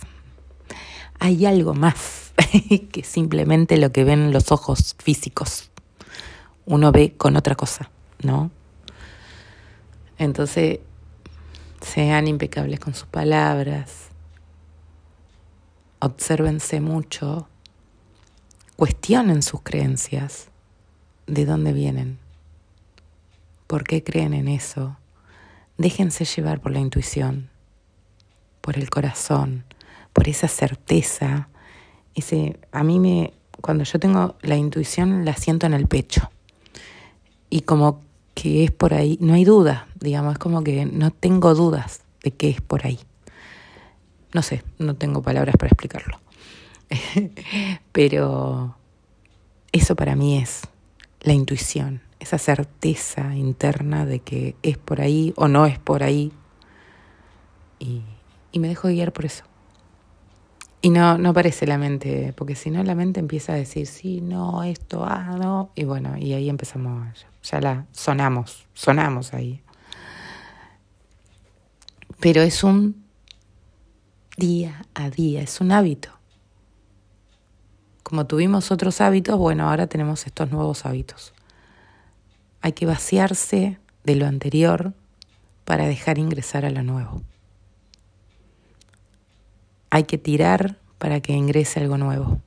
Hay 1.19 1.45
algo 1.45 1.75
más 1.75 2.26
que 2.91 3.03
simplemente 3.03 3.77
lo 3.77 3.91
que 3.91 4.03
ven 4.03 4.31
los 4.31 4.51
ojos 4.51 4.95
físicos. 4.99 5.71
Uno 6.65 6.91
ve 6.91 7.13
con 7.17 7.37
otra 7.37 7.55
cosa, 7.55 7.89
¿no? 8.21 8.51
Entonces, 10.17 10.79
sean 11.81 12.27
impecables 12.27 12.79
con 12.79 12.93
sus 12.93 13.07
palabras. 13.07 14.07
Obsérvense 15.99 16.81
mucho 16.81 17.47
Cuestionen 18.77 19.41
sus 19.41 19.63
creencias. 19.63 20.49
¿De 21.25 21.45
dónde 21.45 21.73
vienen? 21.73 22.19
¿Por 23.65 23.83
qué 23.83 24.03
creen 24.03 24.35
en 24.35 24.47
eso? 24.47 24.97
Déjense 25.79 26.25
llevar 26.25 26.61
por 26.61 26.71
la 26.71 26.77
intuición, 26.77 27.49
por 28.61 28.77
el 28.77 28.91
corazón, 28.91 29.65
por 30.13 30.29
esa 30.29 30.47
certeza. 30.47 31.49
Ese, 32.17 32.59
a 32.73 32.83
mí 32.83 32.99
me, 32.99 33.33
cuando 33.61 33.85
yo 33.85 33.99
tengo 33.99 34.35
la 34.41 34.57
intuición 34.57 35.23
la 35.23 35.35
siento 35.35 35.67
en 35.67 35.73
el 35.73 35.87
pecho. 35.87 36.29
Y 37.49 37.61
como 37.61 38.01
que 38.33 38.65
es 38.65 38.71
por 38.71 38.93
ahí, 38.93 39.17
no 39.21 39.35
hay 39.35 39.45
duda, 39.45 39.87
digamos, 39.99 40.33
es 40.33 40.39
como 40.39 40.63
que 40.63 40.85
no 40.85 41.11
tengo 41.11 41.53
dudas 41.53 42.01
de 42.23 42.31
que 42.31 42.49
es 42.49 42.59
por 42.59 42.85
ahí. 42.85 42.99
No 44.33 44.41
sé, 44.41 44.63
no 44.79 44.95
tengo 44.95 45.21
palabras 45.21 45.55
para 45.57 45.69
explicarlo. 45.69 46.19
Pero 47.91 48.75
eso 49.71 49.95
para 49.95 50.15
mí 50.15 50.37
es 50.37 50.63
la 51.21 51.33
intuición, 51.33 52.01
esa 52.19 52.37
certeza 52.37 53.35
interna 53.35 54.05
de 54.05 54.19
que 54.19 54.55
es 54.63 54.77
por 54.77 55.01
ahí 55.01 55.33
o 55.35 55.47
no 55.47 55.65
es 55.65 55.79
por 55.79 56.03
ahí. 56.03 56.31
Y, 57.79 58.01
me 58.57 58.67
dejo 58.67 58.87
guiar 58.87 59.13
por 59.13 59.25
eso. 59.25 59.43
Y 60.81 60.89
no, 60.91 61.17
no 61.17 61.29
aparece 61.29 61.65
la 61.65 61.77
mente, 61.77 62.33
porque 62.35 62.55
si 62.55 62.69
no 62.69 62.83
la 62.83 62.95
mente 62.95 63.19
empieza 63.19 63.53
a 63.53 63.55
decir, 63.55 63.87
sí, 63.87 64.21
no, 64.21 64.63
esto, 64.63 65.03
ah, 65.05 65.35
no. 65.37 65.71
Y 65.75 65.85
bueno, 65.85 66.17
y 66.17 66.33
ahí 66.33 66.49
empezamos, 66.49 67.25
ya 67.43 67.59
la 67.59 67.85
sonamos, 67.91 68.67
sonamos 68.73 69.33
ahí. 69.33 69.61
Pero 72.19 72.41
es 72.41 72.63
un 72.63 73.03
día 74.37 74.85
a 74.93 75.09
día, 75.09 75.41
es 75.41 75.61
un 75.61 75.71
hábito 75.71 76.17
como 78.07 78.25
tuvimos 78.25 78.71
otros 78.71 79.01
hábitos, 79.01 79.37
bueno, 79.37 79.69
ahora 79.69 79.87
tenemos 79.87 80.25
estos 80.27 80.49
nuevos 80.49 80.85
hábitos. 80.85 81.33
Hay 82.61 82.71
que 82.71 82.85
vaciarse 82.85 83.79
de 84.05 84.15
lo 84.15 84.25
anterior 84.25 84.93
para 85.65 85.85
dejar 85.87 86.17
ingresar 86.17 86.63
a 86.63 86.69
lo 86.69 86.83
nuevo. 86.83 87.21
Hay 89.97 90.03
que 90.03 90.19
tirar 90.19 90.77
para 90.99 91.21
que 91.21 91.33
ingrese 91.33 91.79
algo 91.79 91.97
nuevo. 91.97 92.39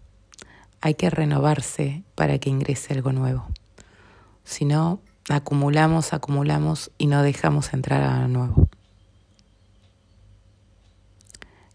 Hay 0.80 0.94
que 0.94 1.10
renovarse 1.10 2.04
para 2.14 2.38
que 2.38 2.48
ingrese 2.48 2.94
algo 2.94 3.10
nuevo. 3.10 3.48
Si 4.44 4.64
no, 4.64 5.00
acumulamos, 5.28 6.12
acumulamos 6.12 6.92
y 6.96 7.08
no 7.08 7.24
dejamos 7.24 7.74
entrar 7.74 8.04
a 8.04 8.20
lo 8.20 8.28
nuevo. 8.28 8.68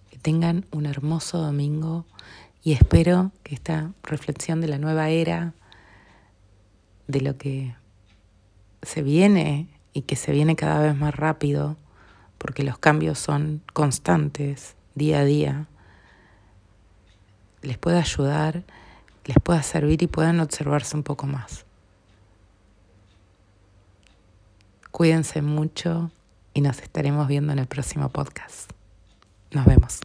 Que 0.10 0.18
tengan 0.18 0.66
un 0.72 0.86
hermoso 0.86 1.40
domingo 1.40 2.06
y 2.64 2.72
espero 2.72 3.34
que 3.44 3.54
esta 3.54 3.92
reflexión 4.02 4.62
de 4.62 4.70
la 4.70 4.78
nueva 4.78 5.10
era, 5.10 5.56
de 7.08 7.20
lo 7.20 7.38
que 7.38 7.76
se 8.82 9.04
viene 9.04 9.68
y 9.92 10.04
que 10.04 10.16
se 10.16 10.32
viene 10.32 10.56
cada 10.56 10.80
vez 10.80 10.96
más 10.96 11.14
rápido, 11.14 11.76
porque 12.38 12.64
los 12.64 12.78
cambios 12.78 13.20
son 13.20 13.62
constantes, 13.74 14.78
día 14.96 15.20
a 15.20 15.26
día, 15.26 15.68
les 17.62 17.78
pueda 17.78 18.00
ayudar, 18.00 18.64
les 19.26 19.38
pueda 19.44 19.62
servir 19.64 20.02
y 20.04 20.08
puedan 20.08 20.40
observarse 20.40 20.96
un 20.96 21.04
poco 21.04 21.28
más. 21.28 21.66
Cuídense 24.92 25.42
mucho 25.42 26.10
y 26.54 26.62
nos 26.62 26.80
estaremos 26.82 27.28
viendo 27.28 27.52
en 27.52 27.60
el 27.60 27.68
próximo 27.68 28.10
podcast. 28.10 28.72
Nos 29.52 29.66
vemos. 29.66 30.00